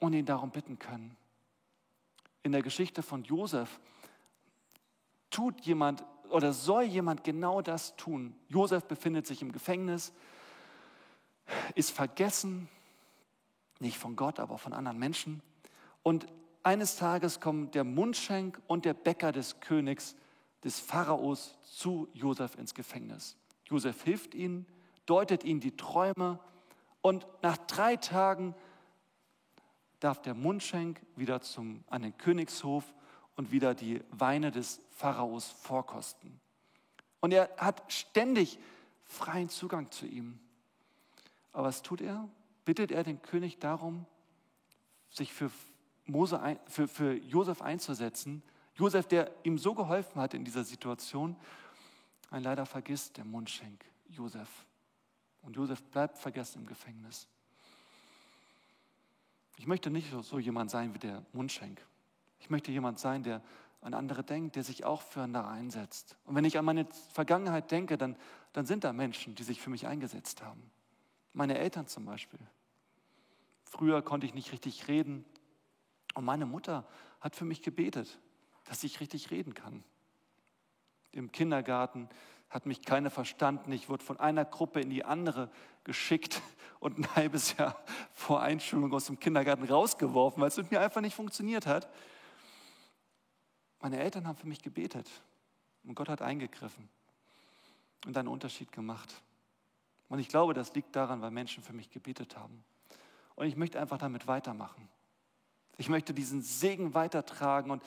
und 0.00 0.12
ihn 0.12 0.26
darum 0.26 0.50
bitten 0.50 0.80
können. 0.80 1.16
In 2.42 2.50
der 2.50 2.62
Geschichte 2.62 3.04
von 3.04 3.22
Josef 3.22 3.78
tut 5.30 5.60
jemand 5.60 6.04
oder 6.30 6.52
soll 6.52 6.82
jemand 6.82 7.22
genau 7.22 7.62
das 7.62 7.94
tun. 7.96 8.34
Josef 8.48 8.84
befindet 8.84 9.26
sich 9.26 9.40
im 9.40 9.52
Gefängnis, 9.52 10.12
ist 11.76 11.92
vergessen, 11.92 12.68
nicht 13.78 13.98
von 13.98 14.16
Gott, 14.16 14.40
aber 14.40 14.58
von 14.58 14.72
anderen 14.72 14.98
Menschen. 14.98 15.42
Und 16.02 16.26
eines 16.64 16.96
Tages 16.96 17.40
kommen 17.40 17.70
der 17.70 17.84
Mundschenk 17.84 18.60
und 18.66 18.84
der 18.84 18.94
Bäcker 18.94 19.30
des 19.30 19.60
Königs, 19.60 20.16
des 20.64 20.80
Pharaos, 20.80 21.56
zu 21.62 22.08
Josef 22.12 22.56
ins 22.56 22.74
Gefängnis. 22.74 23.36
Josef 23.66 24.02
hilft 24.02 24.34
ihnen, 24.34 24.66
deutet 25.06 25.44
ihnen 25.44 25.60
die 25.60 25.76
Träume 25.76 26.40
und 27.02 27.26
nach 27.42 27.56
drei 27.56 27.96
Tagen 27.96 28.54
darf 30.00 30.20
der 30.22 30.34
Mundschenk 30.34 31.00
wieder 31.16 31.40
zum, 31.40 31.84
an 31.88 32.02
den 32.02 32.16
Königshof 32.18 32.84
und 33.36 33.52
wieder 33.52 33.74
die 33.74 34.02
Weine 34.10 34.50
des 34.50 34.80
Pharaos 34.90 35.48
vorkosten. 35.48 36.40
Und 37.20 37.32
er 37.32 37.50
hat 37.56 37.92
ständig 37.92 38.58
freien 39.04 39.48
Zugang 39.48 39.90
zu 39.90 40.06
ihm. 40.06 40.38
Aber 41.52 41.68
was 41.68 41.82
tut 41.82 42.00
er? 42.00 42.28
Bittet 42.64 42.92
er 42.92 43.02
den 43.02 43.22
König 43.22 43.58
darum, 43.58 44.06
sich 45.10 45.32
für, 45.32 45.50
Mose 46.04 46.40
ein, 46.40 46.58
für, 46.66 46.86
für 46.86 47.14
Josef 47.14 47.62
einzusetzen. 47.62 48.42
Josef, 48.78 49.08
der 49.08 49.32
ihm 49.42 49.58
so 49.58 49.74
geholfen 49.74 50.20
hat 50.20 50.34
in 50.34 50.44
dieser 50.44 50.62
Situation, 50.62 51.36
ein 52.30 52.44
leider 52.44 52.64
vergisst 52.64 53.16
der 53.16 53.24
Mundschenk 53.24 53.84
Josef. 54.08 54.48
Und 55.42 55.56
Josef 55.56 55.82
bleibt 55.82 56.16
vergessen 56.18 56.60
im 56.60 56.66
Gefängnis. 56.66 57.26
Ich 59.56 59.66
möchte 59.66 59.90
nicht 59.90 60.12
so, 60.22 60.38
jemand 60.38 60.70
sein 60.70 60.94
wie 60.94 60.98
der 60.98 61.24
Mundschenk. 61.32 61.84
Ich 62.38 62.50
möchte 62.50 62.70
jemand 62.70 63.00
sein, 63.00 63.24
der 63.24 63.42
an 63.80 63.94
andere 63.94 64.22
denkt, 64.22 64.54
der 64.54 64.62
sich 64.62 64.84
auch 64.84 65.02
füreinander 65.02 65.48
einsetzt. 65.48 66.16
Und 66.24 66.36
wenn 66.36 66.44
ich 66.44 66.56
an 66.56 66.64
meine 66.64 66.86
Vergangenheit 67.12 67.70
denke, 67.72 67.98
dann, 67.98 68.16
dann 68.52 68.66
sind 68.66 68.84
da 68.84 68.92
Menschen, 68.92 69.34
die 69.34 69.42
sich 69.42 69.60
für 69.60 69.70
mich 69.70 69.88
eingesetzt 69.88 70.42
haben. 70.42 70.70
Meine 71.32 71.58
Eltern 71.58 71.88
zum 71.88 72.04
Beispiel. 72.04 72.40
Früher 73.64 74.02
konnte 74.02 74.26
ich 74.26 74.34
nicht 74.34 74.52
richtig 74.52 74.86
reden. 74.86 75.24
Und 76.14 76.24
meine 76.24 76.46
Mutter 76.46 76.86
hat 77.20 77.34
für 77.34 77.44
mich 77.44 77.62
gebetet, 77.62 78.18
dass 78.68 78.84
ich 78.84 79.00
richtig 79.00 79.30
reden 79.30 79.54
kann. 79.54 79.82
Im 81.10 81.32
Kindergarten 81.32 82.08
hat 82.50 82.66
mich 82.66 82.82
keiner 82.82 83.10
verstanden. 83.10 83.72
Ich 83.72 83.88
wurde 83.88 84.04
von 84.04 84.20
einer 84.20 84.44
Gruppe 84.44 84.80
in 84.80 84.90
die 84.90 85.04
andere 85.04 85.50
geschickt 85.84 86.42
und 86.80 86.98
ein 86.98 87.16
halbes 87.16 87.56
Jahr 87.56 87.82
vor 88.12 88.42
Einschulung 88.42 88.92
aus 88.92 89.06
dem 89.06 89.18
Kindergarten 89.18 89.64
rausgeworfen, 89.64 90.40
weil 90.40 90.48
es 90.48 90.56
mit 90.56 90.70
mir 90.70 90.80
einfach 90.80 91.00
nicht 91.00 91.14
funktioniert 91.14 91.66
hat. 91.66 91.88
Meine 93.80 93.98
Eltern 93.98 94.26
haben 94.26 94.36
für 94.36 94.48
mich 94.48 94.62
gebetet 94.62 95.08
und 95.84 95.94
Gott 95.94 96.08
hat 96.08 96.20
eingegriffen 96.20 96.88
und 98.06 98.16
einen 98.16 98.28
Unterschied 98.28 98.72
gemacht. 98.72 99.22
Und 100.08 100.18
ich 100.18 100.28
glaube, 100.28 100.54
das 100.54 100.74
liegt 100.74 100.96
daran, 100.96 101.20
weil 101.20 101.30
Menschen 101.30 101.62
für 101.62 101.72
mich 101.72 101.90
gebetet 101.90 102.36
haben. 102.36 102.64
Und 103.34 103.46
ich 103.46 103.56
möchte 103.56 103.80
einfach 103.80 103.98
damit 103.98 104.26
weitermachen. 104.26 104.88
Ich 105.76 105.88
möchte 105.88 106.12
diesen 106.12 106.42
Segen 106.42 106.94
weitertragen 106.94 107.70
und 107.70 107.82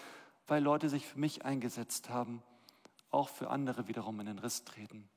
weil 0.47 0.63
Leute 0.63 0.89
sich 0.89 1.05
für 1.05 1.19
mich 1.19 1.45
eingesetzt 1.45 2.09
haben, 2.09 2.43
auch 3.09 3.29
für 3.29 3.49
andere 3.49 3.87
wiederum 3.87 4.19
in 4.19 4.25
den 4.25 4.39
Riss 4.39 4.63
treten. 4.63 5.09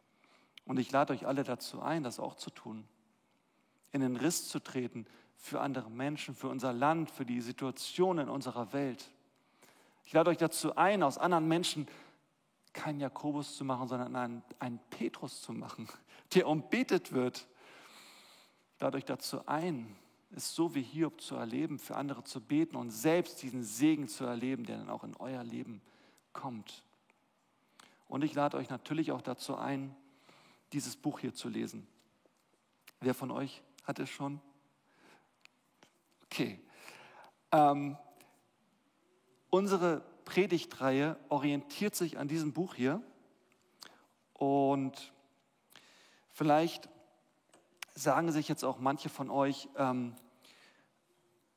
Und 0.64 0.78
ich 0.78 0.90
lade 0.90 1.12
euch 1.12 1.26
alle 1.26 1.44
dazu 1.44 1.82
ein, 1.82 2.02
das 2.02 2.18
auch 2.18 2.34
zu 2.34 2.50
tun. 2.50 2.88
In 3.92 4.00
den 4.00 4.16
Riss 4.16 4.48
zu 4.48 4.60
treten 4.60 5.06
für 5.36 5.60
andere 5.60 5.90
Menschen, 5.90 6.34
für 6.34 6.48
unser 6.48 6.72
Land, 6.72 7.10
für 7.10 7.26
die 7.26 7.40
Situation 7.40 8.18
in 8.18 8.28
unserer 8.28 8.72
Welt. 8.72 9.10
Ich 10.04 10.12
lade 10.12 10.30
euch 10.30 10.38
dazu 10.38 10.76
ein, 10.76 11.02
aus 11.02 11.18
anderen 11.18 11.46
Menschen 11.46 11.86
keinen 12.72 13.00
Jakobus 13.00 13.56
zu 13.56 13.64
machen, 13.64 13.88
sondern 13.88 14.16
einen, 14.16 14.42
einen 14.58 14.80
Petrus 14.90 15.42
zu 15.42 15.52
machen, 15.52 15.88
der 16.34 16.48
umbetet 16.48 17.12
wird. 17.12 17.46
Ich 18.74 18.80
lade 18.80 18.96
euch 18.96 19.04
dazu 19.04 19.46
ein, 19.46 19.94
es 20.36 20.54
so 20.54 20.74
wie 20.74 20.82
Hiob 20.82 21.20
zu 21.20 21.36
erleben, 21.36 21.78
für 21.78 21.96
andere 21.96 22.24
zu 22.24 22.40
beten 22.40 22.76
und 22.76 22.90
selbst 22.90 23.42
diesen 23.42 23.62
Segen 23.62 24.08
zu 24.08 24.24
erleben, 24.24 24.64
der 24.64 24.78
dann 24.78 24.90
auch 24.90 25.04
in 25.04 25.16
euer 25.16 25.44
Leben 25.44 25.80
kommt. 26.32 26.82
Und 28.08 28.24
ich 28.24 28.34
lade 28.34 28.56
euch 28.56 28.68
natürlich 28.68 29.12
auch 29.12 29.22
dazu 29.22 29.56
ein, 29.56 29.94
dieses 30.72 30.96
Buch 30.96 31.20
hier 31.20 31.34
zu 31.34 31.48
lesen. 31.48 31.86
Wer 33.00 33.14
von 33.14 33.30
euch 33.30 33.62
hat 33.84 33.98
es 33.98 34.10
schon? 34.10 34.40
Okay. 36.24 36.60
Ähm, 37.52 37.96
unsere 39.50 40.00
Predigtreihe 40.24 41.16
orientiert 41.28 41.94
sich 41.94 42.18
an 42.18 42.26
diesem 42.26 42.52
Buch 42.52 42.74
hier. 42.74 43.00
Und 44.32 45.12
vielleicht 46.32 46.88
sagen 47.94 48.32
sich 48.32 48.48
jetzt 48.48 48.64
auch 48.64 48.78
manche 48.78 49.08
von 49.08 49.30
euch, 49.30 49.68
ähm, 49.76 50.14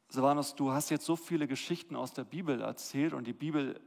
Silvanus, 0.10 0.56
du 0.56 0.72
hast 0.72 0.90
jetzt 0.90 1.06
so 1.06 1.16
viele 1.16 1.48
Geschichten 1.48 1.96
aus 1.96 2.14
der 2.14 2.24
Bibel 2.24 2.62
erzählt 2.62 3.14
und 3.14 3.26
die 3.26 3.34
Bibel 3.34 3.80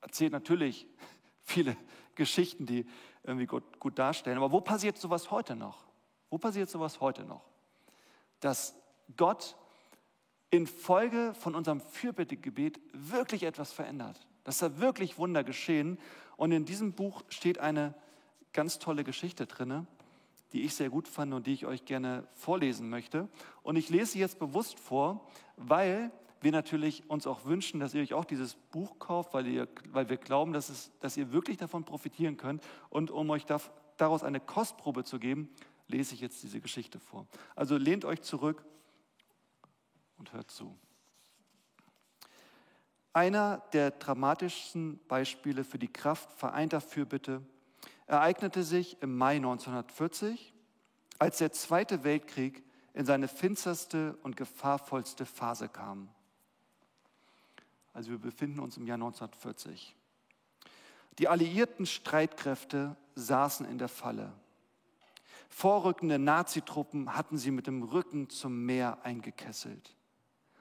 erzählt 0.00 0.32
natürlich 0.32 0.86
viele 1.42 1.76
Geschichten, 2.14 2.64
die 2.64 2.86
irgendwie 3.24 3.46
gut, 3.46 3.78
gut 3.78 3.98
darstellen. 3.98 4.38
Aber 4.38 4.52
wo 4.52 4.60
passiert 4.60 4.96
sowas 4.98 5.30
heute 5.30 5.56
noch? 5.56 5.84
Wo 6.30 6.38
passiert 6.38 6.70
sowas 6.70 7.00
heute 7.00 7.24
noch? 7.24 7.44
Dass 8.38 8.74
Gott 9.16 9.56
infolge 10.50 11.34
von 11.34 11.54
unserem 11.54 11.80
Fürbittegebet 11.80 12.80
wirklich 12.92 13.42
etwas 13.42 13.72
verändert. 13.72 14.26
Dass 14.44 14.58
da 14.58 14.78
wirklich 14.78 15.18
Wunder 15.18 15.44
geschehen. 15.44 15.98
Und 16.36 16.52
in 16.52 16.64
diesem 16.64 16.94
Buch 16.94 17.22
steht 17.28 17.58
eine 17.58 17.94
ganz 18.52 18.78
tolle 18.78 19.04
Geschichte 19.04 19.46
drin, 19.46 19.86
die 20.52 20.62
ich 20.62 20.74
sehr 20.74 20.90
gut 20.90 21.08
fand 21.08 21.32
und 21.32 21.46
die 21.46 21.52
ich 21.52 21.66
euch 21.66 21.84
gerne 21.84 22.26
vorlesen 22.34 22.88
möchte. 22.90 23.28
Und 23.62 23.76
ich 23.76 23.88
lese 23.88 24.12
sie 24.12 24.18
jetzt 24.18 24.38
bewusst 24.38 24.78
vor, 24.78 25.26
weil 25.56 26.10
wir 26.40 26.52
natürlich 26.52 27.08
uns 27.08 27.26
auch 27.26 27.44
wünschen, 27.44 27.80
dass 27.80 27.94
ihr 27.94 28.02
euch 28.02 28.14
auch 28.14 28.24
dieses 28.24 28.54
Buch 28.54 28.98
kauft, 28.98 29.34
weil, 29.34 29.46
ihr, 29.46 29.68
weil 29.90 30.08
wir 30.08 30.16
glauben, 30.16 30.52
dass, 30.52 30.70
es, 30.70 30.90
dass 31.00 31.16
ihr 31.16 31.32
wirklich 31.32 31.58
davon 31.58 31.84
profitieren 31.84 32.36
könnt. 32.36 32.62
Und 32.88 33.10
um 33.10 33.28
euch 33.30 33.44
daraus 33.96 34.22
eine 34.22 34.40
Kostprobe 34.40 35.04
zu 35.04 35.18
geben, 35.18 35.50
lese 35.86 36.14
ich 36.14 36.20
jetzt 36.20 36.42
diese 36.42 36.60
Geschichte 36.60 36.98
vor. 36.98 37.26
Also 37.54 37.76
lehnt 37.76 38.04
euch 38.04 38.22
zurück 38.22 38.64
und 40.16 40.32
hört 40.32 40.50
zu. 40.50 40.76
Einer 43.12 43.58
der 43.72 43.90
dramatischsten 43.90 45.00
Beispiele 45.08 45.64
für 45.64 45.78
die 45.78 45.92
Kraft 45.92 46.30
vereinter 46.32 46.80
Fürbitte 46.80 47.42
ereignete 48.10 48.64
sich 48.64 49.00
im 49.02 49.16
Mai 49.16 49.36
1940, 49.36 50.52
als 51.20 51.38
der 51.38 51.52
Zweite 51.52 52.02
Weltkrieg 52.02 52.64
in 52.92 53.06
seine 53.06 53.28
finsterste 53.28 54.18
und 54.24 54.36
gefahrvollste 54.36 55.24
Phase 55.24 55.68
kam. 55.68 56.08
Also 57.92 58.10
wir 58.10 58.18
befinden 58.18 58.58
uns 58.58 58.76
im 58.76 58.86
Jahr 58.86 58.96
1940. 58.96 59.94
Die 61.20 61.28
alliierten 61.28 61.86
Streitkräfte 61.86 62.96
saßen 63.14 63.64
in 63.66 63.78
der 63.78 63.88
Falle. 63.88 64.32
Vorrückende 65.48 66.18
Nazitruppen 66.18 67.14
hatten 67.16 67.38
sie 67.38 67.52
mit 67.52 67.68
dem 67.68 67.84
Rücken 67.84 68.28
zum 68.28 68.64
Meer 68.64 68.98
eingekesselt. 69.04 69.94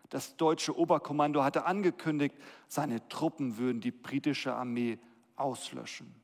Das 0.10 0.38
deutsche 0.38 0.78
Oberkommando 0.78 1.44
hatte 1.44 1.66
angekündigt, 1.66 2.36
seine 2.68 3.08
Truppen 3.10 3.58
würden 3.58 3.82
die 3.82 3.92
britische 3.92 4.54
Armee 4.54 5.00
auslöschen. 5.36 6.19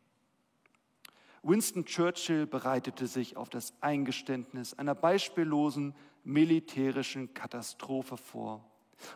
Winston 1.45 1.85
Churchill 1.85 2.47
bereitete 2.47 3.05
sich 3.05 3.37
auf 3.37 3.49
das 3.49 3.73
Eingeständnis 3.79 4.73
einer 4.73 4.95
beispiellosen 4.95 5.93
militärischen 6.23 7.35
Katastrophe 7.35 8.17
vor, 8.17 8.65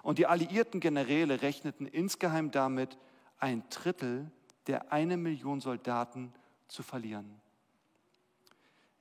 Und 0.04 0.20
die 0.20 0.28
alliierten 0.28 0.80
Generäle 0.80 1.42
rechneten 1.42 1.88
insgeheim 1.88 2.52
damit, 2.52 2.98
ein 3.40 3.64
Drittel 3.72 4.32
der 4.68 4.92
eine 4.92 5.18
Million 5.18 5.60
Soldaten 5.60 6.32
zu 6.68 6.84
verlieren. 6.84 7.42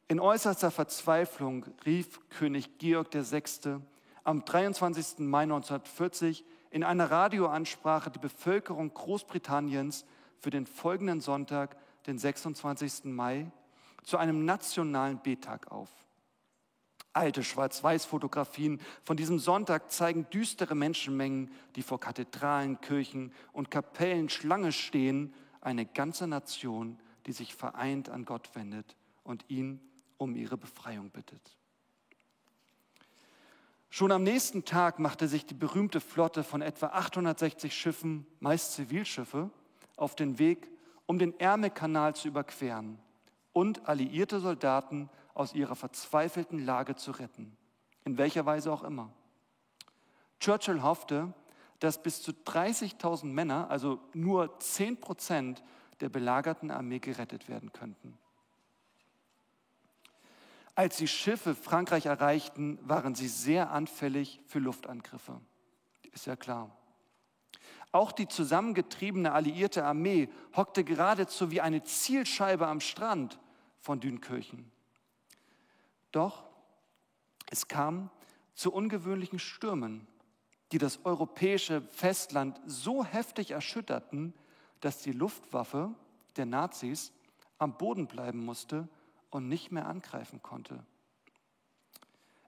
In 0.06 0.20
äußerster 0.20 0.70
Verzweiflung 0.70 1.66
rief 1.84 2.20
König 2.30 2.78
Georg 2.78 3.12
VI. 3.12 3.80
am 4.24 4.42
23. 4.46 5.18
Mai 5.18 5.42
1940 5.42 6.46
in 6.70 6.82
einer 6.82 7.10
Radioansprache 7.10 8.10
die 8.10 8.18
Bevölkerung 8.18 8.94
Großbritanniens 8.94 10.06
für 10.38 10.48
den 10.48 10.64
folgenden 10.64 11.20
Sonntag, 11.20 11.76
den 12.08 12.18
26. 12.18 13.04
Mai, 13.04 13.50
zu 14.02 14.16
einem 14.16 14.44
nationalen 14.44 15.20
Betag 15.22 15.70
auf. 15.70 15.90
Alte 17.12 17.44
Schwarz-Weiß-Fotografien 17.44 18.80
von 19.02 19.16
diesem 19.16 19.38
Sonntag 19.38 19.92
zeigen 19.92 20.28
düstere 20.30 20.74
Menschenmengen, 20.74 21.50
die 21.76 21.82
vor 21.82 22.00
Kathedralen, 22.00 22.80
Kirchen 22.80 23.32
und 23.52 23.70
Kapellen 23.70 24.28
Schlange 24.28 24.72
stehen, 24.72 25.34
eine 25.60 25.84
ganze 25.84 26.26
Nation, 26.26 26.98
die 27.26 27.32
sich 27.32 27.54
vereint 27.54 28.08
an 28.08 28.24
Gott 28.24 28.54
wendet 28.54 28.96
und 29.22 29.44
ihn 29.48 29.80
um 30.16 30.34
ihre 30.34 30.56
Befreiung 30.56 31.10
bittet. 31.10 31.56
Schon 33.90 34.12
am 34.12 34.22
nächsten 34.22 34.64
Tag 34.64 34.98
machte 34.98 35.28
sich 35.28 35.44
die 35.44 35.54
berühmte 35.54 36.00
Flotte 36.00 36.44
von 36.44 36.62
etwa 36.62 36.88
860 36.88 37.74
Schiffen, 37.74 38.26
meist 38.38 38.72
Zivilschiffe, 38.72 39.50
auf 39.96 40.14
den 40.14 40.38
Weg, 40.38 40.68
um 41.08 41.18
den 41.18 41.40
Ärmelkanal 41.40 42.14
zu 42.14 42.28
überqueren 42.28 42.98
und 43.54 43.88
alliierte 43.88 44.40
Soldaten 44.40 45.08
aus 45.32 45.54
ihrer 45.54 45.74
verzweifelten 45.74 46.64
Lage 46.64 46.96
zu 46.96 47.12
retten, 47.12 47.56
in 48.04 48.18
welcher 48.18 48.44
Weise 48.44 48.70
auch 48.70 48.84
immer. 48.84 49.10
Churchill 50.38 50.82
hoffte, 50.82 51.32
dass 51.80 52.02
bis 52.02 52.22
zu 52.22 52.32
30.000 52.32 53.24
Männer, 53.24 53.70
also 53.70 54.00
nur 54.12 54.60
10 54.60 55.00
Prozent 55.00 55.64
der 56.00 56.10
belagerten 56.10 56.70
Armee 56.70 56.98
gerettet 56.98 57.48
werden 57.48 57.72
könnten. 57.72 58.18
Als 60.74 60.98
die 60.98 61.08
Schiffe 61.08 61.54
Frankreich 61.54 62.04
erreichten, 62.04 62.78
waren 62.82 63.14
sie 63.14 63.28
sehr 63.28 63.70
anfällig 63.70 64.40
für 64.46 64.58
Luftangriffe. 64.58 65.40
Ist 66.12 66.26
ja 66.26 66.36
klar. 66.36 66.77
Auch 67.90 68.12
die 68.12 68.28
zusammengetriebene 68.28 69.32
alliierte 69.32 69.84
Armee 69.84 70.28
hockte 70.54 70.84
geradezu 70.84 71.50
wie 71.50 71.60
eine 71.60 71.82
Zielscheibe 71.82 72.66
am 72.66 72.80
Strand 72.80 73.38
von 73.80 74.00
Dünkirchen. 74.00 74.70
Doch 76.12 76.44
es 77.50 77.68
kam 77.68 78.10
zu 78.54 78.72
ungewöhnlichen 78.72 79.38
Stürmen, 79.38 80.06
die 80.72 80.78
das 80.78 81.04
europäische 81.04 81.80
Festland 81.80 82.60
so 82.66 83.04
heftig 83.04 83.52
erschütterten, 83.52 84.34
dass 84.80 84.98
die 84.98 85.12
Luftwaffe 85.12 85.94
der 86.36 86.46
Nazis 86.46 87.12
am 87.58 87.76
Boden 87.78 88.06
bleiben 88.06 88.44
musste 88.44 88.88
und 89.30 89.48
nicht 89.48 89.72
mehr 89.72 89.86
angreifen 89.86 90.42
konnte. 90.42 90.84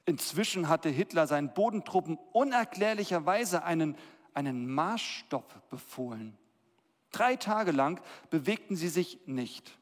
Inzwischen 0.04 0.68
hatte 0.68 0.88
Hitler 0.88 1.26
seinen 1.26 1.54
Bodentruppen 1.54 2.18
unerklärlicherweise 2.32 3.62
einen, 3.64 3.96
einen 4.34 4.68
Marschstopp 4.72 5.68
befohlen. 5.70 6.36
Drei 7.12 7.36
Tage 7.36 7.72
lang 7.72 8.00
bewegten 8.30 8.76
sie 8.76 8.88
sich 8.88 9.18
nicht. 9.26 9.76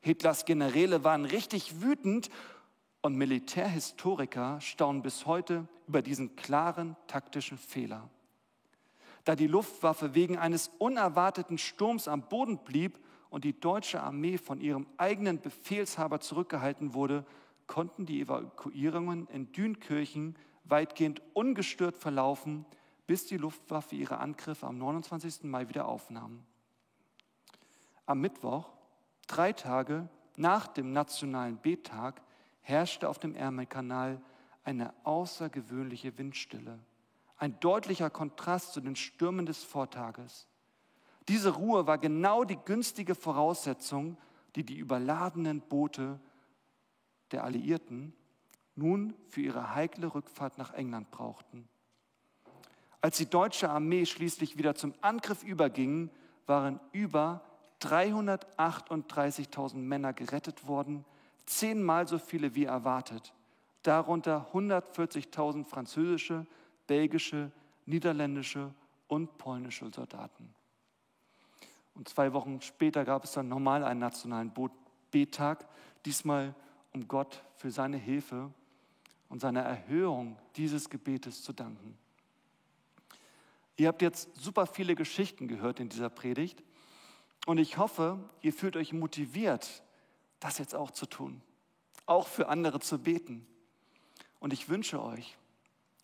Hitlers 0.00 0.44
Generäle 0.44 1.04
waren 1.04 1.24
richtig 1.24 1.82
wütend 1.82 2.30
und 3.02 3.16
Militärhistoriker 3.16 4.60
staunen 4.60 5.02
bis 5.02 5.26
heute 5.26 5.66
über 5.86 6.02
diesen 6.02 6.36
klaren 6.36 6.96
taktischen 7.06 7.58
Fehler. 7.58 8.08
Da 9.24 9.36
die 9.36 9.46
Luftwaffe 9.46 10.14
wegen 10.14 10.36
eines 10.36 10.70
unerwarteten 10.78 11.58
Sturms 11.58 12.08
am 12.08 12.28
Boden 12.28 12.58
blieb 12.58 12.98
und 13.30 13.44
die 13.44 13.58
deutsche 13.58 14.02
Armee 14.02 14.38
von 14.38 14.60
ihrem 14.60 14.86
eigenen 14.96 15.40
Befehlshaber 15.40 16.20
zurückgehalten 16.20 16.94
wurde, 16.94 17.24
konnten 17.66 18.06
die 18.06 18.20
Evakuierungen 18.20 19.26
in 19.28 19.52
Dünkirchen 19.52 20.36
weitgehend 20.64 21.22
ungestört 21.32 21.96
verlaufen, 21.96 22.66
bis 23.06 23.26
die 23.26 23.36
Luftwaffe 23.36 23.94
ihre 23.94 24.18
Angriffe 24.18 24.66
am 24.66 24.78
29. 24.78 25.44
Mai 25.44 25.68
wieder 25.68 25.86
aufnahm. 25.86 26.44
Am 28.06 28.20
Mittwoch, 28.20 28.70
drei 29.26 29.52
Tage 29.52 30.08
nach 30.36 30.66
dem 30.66 30.92
nationalen 30.92 31.58
Bettag, 31.58 32.22
herrschte 32.60 33.08
auf 33.08 33.18
dem 33.18 33.34
Ärmelkanal 33.34 34.20
eine 34.64 34.94
außergewöhnliche 35.04 36.16
Windstille, 36.16 36.78
ein 37.36 37.58
deutlicher 37.60 38.10
Kontrast 38.10 38.72
zu 38.72 38.80
den 38.80 38.96
Stürmen 38.96 39.46
des 39.46 39.62
Vortages. 39.62 40.48
Diese 41.28 41.50
Ruhe 41.50 41.86
war 41.86 41.98
genau 41.98 42.44
die 42.44 42.58
günstige 42.58 43.14
Voraussetzung, 43.14 44.16
die 44.56 44.64
die 44.64 44.78
überladenen 44.78 45.60
Boote 45.60 46.20
der 47.30 47.44
Alliierten 47.44 48.14
nun 48.76 49.14
für 49.28 49.40
ihre 49.40 49.74
heikle 49.74 50.14
Rückfahrt 50.14 50.58
nach 50.58 50.72
England 50.72 51.10
brauchten. 51.10 51.68
Als 53.04 53.18
die 53.18 53.28
deutsche 53.28 53.68
Armee 53.68 54.06
schließlich 54.06 54.56
wieder 54.56 54.74
zum 54.76 54.94
Angriff 55.02 55.42
überging, 55.42 56.08
waren 56.46 56.80
über 56.92 57.42
338.000 57.82 59.74
Männer 59.74 60.14
gerettet 60.14 60.66
worden, 60.66 61.04
zehnmal 61.44 62.08
so 62.08 62.18
viele 62.18 62.54
wie 62.54 62.64
erwartet, 62.64 63.34
darunter 63.82 64.48
140.000 64.54 65.66
französische, 65.66 66.46
belgische, 66.86 67.52
niederländische 67.84 68.72
und 69.06 69.36
polnische 69.36 69.90
Soldaten. 69.92 70.54
Und 71.92 72.08
zwei 72.08 72.32
Wochen 72.32 72.62
später 72.62 73.04
gab 73.04 73.24
es 73.24 73.32
dann 73.32 73.48
nochmal 73.48 73.84
einen 73.84 74.00
nationalen 74.00 74.50
Betag, 75.10 75.68
diesmal 76.06 76.54
um 76.94 77.06
Gott 77.06 77.44
für 77.56 77.70
seine 77.70 77.98
Hilfe 77.98 78.50
und 79.28 79.42
seine 79.42 79.60
Erhörung 79.60 80.38
dieses 80.56 80.88
Gebetes 80.88 81.42
zu 81.42 81.52
danken. 81.52 81.98
Ihr 83.76 83.88
habt 83.88 84.02
jetzt 84.02 84.28
super 84.36 84.66
viele 84.66 84.94
Geschichten 84.94 85.48
gehört 85.48 85.80
in 85.80 85.88
dieser 85.88 86.10
Predigt 86.10 86.62
und 87.46 87.58
ich 87.58 87.76
hoffe, 87.76 88.18
ihr 88.40 88.52
fühlt 88.52 88.76
euch 88.76 88.92
motiviert, 88.92 89.82
das 90.40 90.58
jetzt 90.58 90.74
auch 90.74 90.90
zu 90.90 91.06
tun, 91.06 91.42
auch 92.06 92.28
für 92.28 92.48
andere 92.48 92.80
zu 92.80 92.98
beten. 92.98 93.46
Und 94.38 94.52
ich 94.52 94.68
wünsche 94.68 95.02
euch 95.02 95.36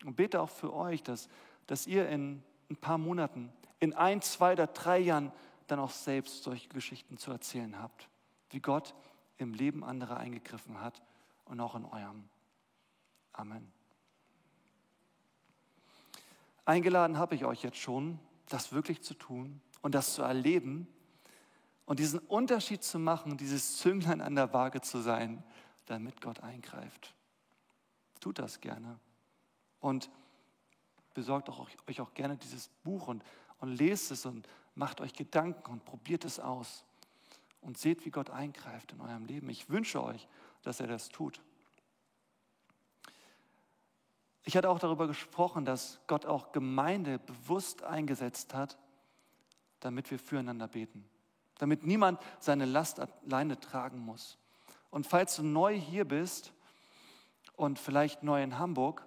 und 0.03 0.15
bete 0.15 0.41
auch 0.41 0.49
für 0.49 0.73
euch, 0.73 1.03
dass, 1.03 1.29
dass 1.67 1.87
ihr 1.87 2.09
in 2.09 2.43
ein 2.69 2.75
paar 2.75 2.97
Monaten, 2.97 3.51
in 3.79 3.93
ein, 3.93 4.21
zwei 4.21 4.53
oder 4.53 4.67
drei 4.67 4.99
Jahren 4.99 5.31
dann 5.67 5.79
auch 5.79 5.91
selbst 5.91 6.43
solche 6.43 6.69
Geschichten 6.69 7.17
zu 7.17 7.31
erzählen 7.31 7.79
habt, 7.79 8.09
wie 8.49 8.59
Gott 8.59 8.93
im 9.37 9.53
Leben 9.53 9.83
anderer 9.83 10.17
eingegriffen 10.17 10.81
hat 10.81 11.01
und 11.45 11.59
auch 11.59 11.75
in 11.75 11.85
eurem. 11.85 12.27
Amen. 13.33 13.71
Eingeladen 16.71 17.17
habe 17.17 17.35
ich 17.35 17.43
euch 17.43 17.63
jetzt 17.63 17.79
schon, 17.79 18.17
das 18.47 18.71
wirklich 18.71 19.01
zu 19.01 19.13
tun 19.13 19.59
und 19.81 19.93
das 19.93 20.13
zu 20.13 20.21
erleben 20.21 20.87
und 21.83 21.99
diesen 21.99 22.19
Unterschied 22.19 22.81
zu 22.81 22.97
machen, 22.97 23.35
dieses 23.35 23.75
Zünglein 23.75 24.21
an 24.21 24.35
der 24.35 24.53
Waage 24.53 24.79
zu 24.79 24.99
sein, 24.99 25.43
damit 25.87 26.21
Gott 26.21 26.39
eingreift. 26.39 27.13
Tut 28.21 28.39
das 28.39 28.61
gerne 28.61 28.97
und 29.81 30.09
besorgt 31.13 31.49
auch, 31.49 31.67
euch 31.89 31.99
auch 31.99 32.13
gerne 32.13 32.37
dieses 32.37 32.69
Buch 32.85 33.09
und, 33.09 33.21
und 33.59 33.75
lest 33.75 34.09
es 34.11 34.25
und 34.25 34.47
macht 34.73 35.01
euch 35.01 35.11
Gedanken 35.11 35.71
und 35.73 35.83
probiert 35.83 36.23
es 36.23 36.39
aus 36.39 36.85
und 37.59 37.77
seht, 37.77 38.05
wie 38.05 38.11
Gott 38.11 38.29
eingreift 38.29 38.93
in 38.93 39.01
eurem 39.01 39.25
Leben. 39.25 39.49
Ich 39.49 39.69
wünsche 39.69 40.01
euch, 40.01 40.25
dass 40.61 40.79
er 40.79 40.87
das 40.87 41.09
tut. 41.09 41.41
Ich 44.43 44.57
hatte 44.57 44.69
auch 44.69 44.79
darüber 44.79 45.07
gesprochen, 45.07 45.65
dass 45.65 45.99
Gott 46.07 46.25
auch 46.25 46.51
Gemeinde 46.51 47.19
bewusst 47.19 47.83
eingesetzt 47.83 48.53
hat, 48.53 48.77
damit 49.79 50.09
wir 50.09 50.19
füreinander 50.19 50.67
beten, 50.67 51.07
damit 51.57 51.85
niemand 51.85 52.19
seine 52.39 52.65
Last 52.65 52.99
alleine 52.99 53.59
tragen 53.59 53.99
muss. 53.99 54.37
Und 54.89 55.07
falls 55.07 55.35
du 55.35 55.43
neu 55.43 55.77
hier 55.77 56.05
bist 56.05 56.53
und 57.55 57.79
vielleicht 57.79 58.23
neu 58.23 58.41
in 58.41 58.57
Hamburg 58.57 59.05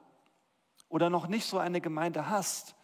oder 0.88 1.10
noch 1.10 1.26
nicht 1.26 1.46
so 1.46 1.58
eine 1.58 1.80
Gemeinde 1.80 2.28
hast, 2.28 2.76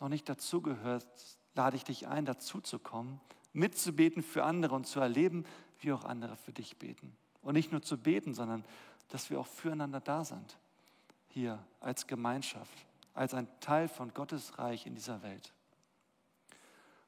noch 0.00 0.08
nicht 0.08 0.28
dazugehörst, 0.28 1.38
lade 1.54 1.76
ich 1.76 1.84
dich 1.84 2.08
ein, 2.08 2.24
dazuzukommen, 2.24 3.20
mitzubeten 3.52 4.22
für 4.22 4.44
andere 4.44 4.74
und 4.74 4.86
zu 4.86 5.00
erleben, 5.00 5.44
wie 5.80 5.92
auch 5.92 6.04
andere 6.04 6.36
für 6.36 6.52
dich 6.52 6.78
beten. 6.78 7.16
Und 7.42 7.54
nicht 7.54 7.72
nur 7.72 7.82
zu 7.82 7.98
beten, 7.98 8.34
sondern 8.34 8.64
dass 9.08 9.30
wir 9.30 9.40
auch 9.40 9.46
füreinander 9.46 10.00
da 10.00 10.24
sind. 10.24 10.58
Hier 11.30 11.64
als 11.80 12.06
Gemeinschaft, 12.06 12.86
als 13.14 13.34
ein 13.34 13.48
Teil 13.60 13.88
von 13.88 14.14
Gottes 14.14 14.58
Reich 14.58 14.86
in 14.86 14.94
dieser 14.94 15.22
Welt. 15.22 15.52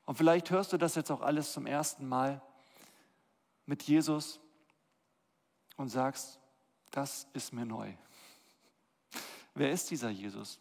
Und 0.04 0.16
vielleicht 0.16 0.50
hörst 0.50 0.72
du 0.72 0.78
das 0.78 0.96
jetzt 0.96 1.10
auch 1.10 1.20
alles 1.20 1.52
zum 1.52 1.66
ersten 1.66 2.08
Mal 2.08 2.42
mit 3.66 3.84
Jesus 3.84 4.40
und 5.76 5.88
sagst, 5.88 6.40
das 6.90 7.28
ist 7.32 7.52
mir 7.52 7.64
neu. 7.64 7.94
Wer 9.54 9.70
ist 9.70 9.90
dieser 9.90 10.10
Jesus? 10.10 10.58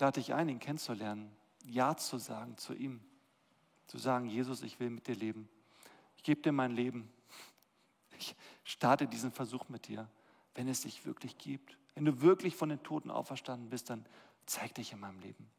lade 0.00 0.20
dich 0.20 0.34
ein, 0.34 0.48
ihn 0.48 0.58
kennenzulernen, 0.58 1.30
Ja 1.64 1.96
zu 1.96 2.18
sagen 2.18 2.56
zu 2.56 2.74
ihm, 2.74 3.00
zu 3.86 3.98
sagen, 3.98 4.28
Jesus, 4.28 4.62
ich 4.62 4.80
will 4.80 4.90
mit 4.90 5.06
dir 5.06 5.14
leben. 5.14 5.48
Ich 6.16 6.22
gebe 6.22 6.40
dir 6.40 6.52
mein 6.52 6.72
Leben. 6.72 7.10
Ich 8.20 8.36
starte 8.64 9.06
diesen 9.06 9.32
Versuch 9.32 9.68
mit 9.70 9.88
dir, 9.88 10.08
wenn 10.54 10.68
es 10.68 10.82
dich 10.82 11.06
wirklich 11.06 11.38
gibt. 11.38 11.78
Wenn 11.94 12.04
du 12.04 12.20
wirklich 12.20 12.54
von 12.54 12.68
den 12.68 12.82
Toten 12.82 13.10
auferstanden 13.10 13.70
bist, 13.70 13.88
dann 13.88 14.04
zeig 14.44 14.74
dich 14.74 14.92
in 14.92 15.00
meinem 15.00 15.20
Leben. 15.20 15.50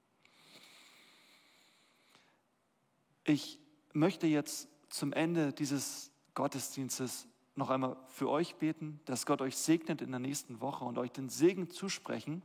Ich 3.24 3.60
möchte 3.94 4.28
jetzt 4.28 4.68
zum 4.90 5.12
Ende 5.12 5.54
dieses 5.54 6.12
Gottesdienstes 6.36 7.28
noch 7.56 7.70
einmal 7.70 7.98
für 8.08 8.30
euch 8.30 8.56
beten, 8.56 9.00
dass 9.06 9.26
Gott 9.26 9.42
euch 9.42 9.58
segnet 9.58 10.02
in 10.02 10.12
der 10.12 10.20
nächsten 10.20 10.62
Woche 10.62 10.86
und 10.86 10.98
euch 10.98 11.12
den 11.12 11.30
Segen 11.30 11.70
zusprechen. 11.70 12.44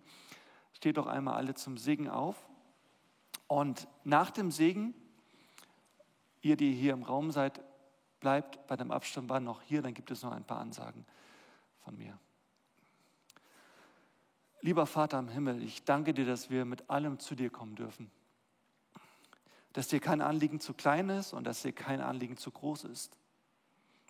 Steht 0.73 0.97
doch 0.97 1.07
einmal 1.07 1.35
alle 1.35 1.55
zum 1.55 1.79
Segen 1.79 2.09
auf. 2.09 2.37
Und 3.49 3.87
nach 4.05 4.31
dem 4.31 4.51
Segen, 4.51 4.95
ihr, 6.41 6.57
die 6.57 6.73
hier 6.73 6.93
im 6.93 7.03
Raum 7.03 7.31
seid, 7.31 7.61
bleibt 8.21 8.67
bei 8.67 8.77
dem 8.77 8.91
war 8.91 9.41
noch 9.41 9.63
hier, 9.63 9.83
dann 9.83 9.95
gibt 9.95 10.11
es 10.11 10.23
noch 10.23 10.33
ein 10.33 10.45
paar 10.45 10.59
Ansagen 10.59 11.05
von 11.85 11.97
mir. 11.97 12.19
Lieber 14.61 14.87
Vater 14.87 15.19
im 15.19 15.29
Himmel, 15.29 15.63
ich 15.63 15.85
danke 15.85 16.13
dir, 16.13 16.27
dass 16.27 16.51
wir 16.51 16.65
mit 16.65 16.91
allem 16.91 17.19
zu 17.19 17.35
dir 17.35 17.51
kommen 17.51 17.77
dürfen. 17.77 18.11
Dass 19.73 19.89
dir 19.89 20.01
kein 20.01 20.21
Anliegen 20.21 20.61
zu 20.61 20.75
klein 20.75 21.09
ist 21.09 21.33
und 21.33 21.45
dass 21.45 21.63
dir 21.63 21.73
kein 21.73 22.01
Anliegen 22.01 22.37
zu 22.37 22.51
groß 22.51 22.85
ist. 22.85 23.17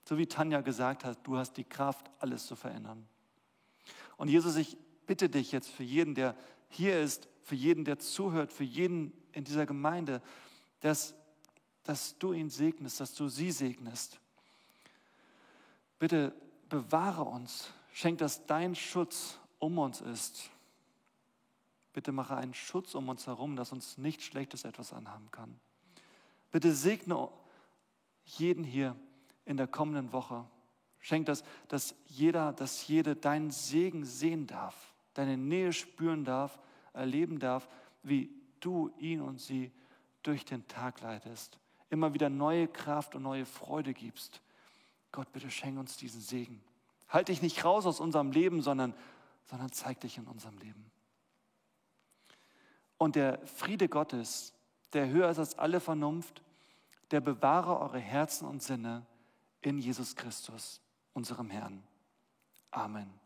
So 0.08 0.16
wie 0.18 0.26
Tanja 0.26 0.60
gesagt 0.60 1.04
hat, 1.04 1.18
du 1.26 1.36
hast 1.36 1.54
die 1.54 1.64
Kraft, 1.64 2.10
alles 2.20 2.46
zu 2.46 2.54
verändern. 2.56 3.06
Und 4.16 4.28
Jesus, 4.28 4.56
ich 4.56 4.78
bitte 5.06 5.28
dich 5.28 5.52
jetzt 5.52 5.68
für 5.68 5.82
jeden, 5.82 6.14
der 6.14 6.36
hier 6.68 7.00
ist, 7.00 7.28
für 7.42 7.54
jeden, 7.54 7.84
der 7.84 7.98
zuhört, 7.98 8.52
für 8.52 8.64
jeden 8.64 9.12
in 9.32 9.44
dieser 9.44 9.66
Gemeinde, 9.66 10.22
dass, 10.80 11.14
dass 11.88 12.18
du 12.18 12.32
ihn 12.32 12.50
segnest, 12.50 13.00
dass 13.00 13.14
du 13.14 13.28
sie 13.28 13.50
segnest. 13.50 14.18
Bitte 15.98 16.34
bewahre 16.68 17.22
uns, 17.22 17.70
schenk, 17.92 18.18
dass 18.18 18.46
dein 18.46 18.74
Schutz 18.74 19.38
um 19.58 19.78
uns 19.78 20.00
ist. 20.00 20.50
Bitte 21.92 22.12
mache 22.12 22.36
einen 22.36 22.54
Schutz 22.54 22.94
um 22.94 23.08
uns 23.08 23.26
herum, 23.26 23.56
dass 23.56 23.72
uns 23.72 23.96
nichts 23.96 24.24
Schlechtes 24.24 24.64
etwas 24.64 24.92
anhaben 24.92 25.30
kann. 25.30 25.58
Bitte 26.50 26.74
segne 26.74 27.28
jeden 28.24 28.64
hier, 28.64 28.96
in 29.46 29.56
der 29.56 29.68
kommenden 29.68 30.12
Woche. 30.12 30.44
Schenk 30.98 31.26
das, 31.26 31.44
dass 31.68 31.94
jeder, 32.06 32.52
dass 32.52 32.88
jede 32.88 33.14
deinen 33.14 33.50
Segen 33.52 34.04
sehen 34.04 34.46
darf, 34.46 34.94
deine 35.14 35.36
Nähe 35.36 35.72
spüren 35.72 36.24
darf, 36.24 36.58
erleben 36.92 37.38
darf, 37.38 37.68
wie 38.02 38.28
du 38.60 38.90
ihn 38.98 39.20
und 39.20 39.40
sie 39.40 39.70
durch 40.22 40.44
den 40.44 40.66
Tag 40.66 41.00
leitest. 41.00 41.58
Immer 41.90 42.14
wieder 42.14 42.28
neue 42.28 42.68
Kraft 42.68 43.14
und 43.14 43.22
neue 43.22 43.46
Freude 43.46 43.94
gibst. 43.94 44.40
Gott, 45.12 45.32
bitte 45.32 45.50
schenk 45.50 45.78
uns 45.78 45.96
diesen 45.96 46.20
Segen. 46.20 46.62
Halt 47.08 47.28
dich 47.28 47.42
nicht 47.42 47.64
raus 47.64 47.86
aus 47.86 48.00
unserem 48.00 48.32
Leben, 48.32 48.62
sondern, 48.62 48.94
sondern 49.44 49.72
zeig 49.72 50.00
dich 50.00 50.18
in 50.18 50.26
unserem 50.26 50.58
Leben. 50.58 50.90
Und 52.98 53.16
der 53.16 53.38
Friede 53.46 53.88
Gottes, 53.88 54.52
der 54.92 55.08
höher 55.08 55.30
ist 55.30 55.38
als 55.38 55.58
alle 55.58 55.80
Vernunft, 55.80 56.42
der 57.10 57.20
bewahre 57.20 57.78
eure 57.80 57.98
Herzen 58.00 58.46
und 58.46 58.62
Sinne 58.62 59.06
in 59.60 59.78
Jesus 59.78 60.16
Christus, 60.16 60.80
unserem 61.12 61.50
Herrn. 61.50 61.82
Amen. 62.70 63.25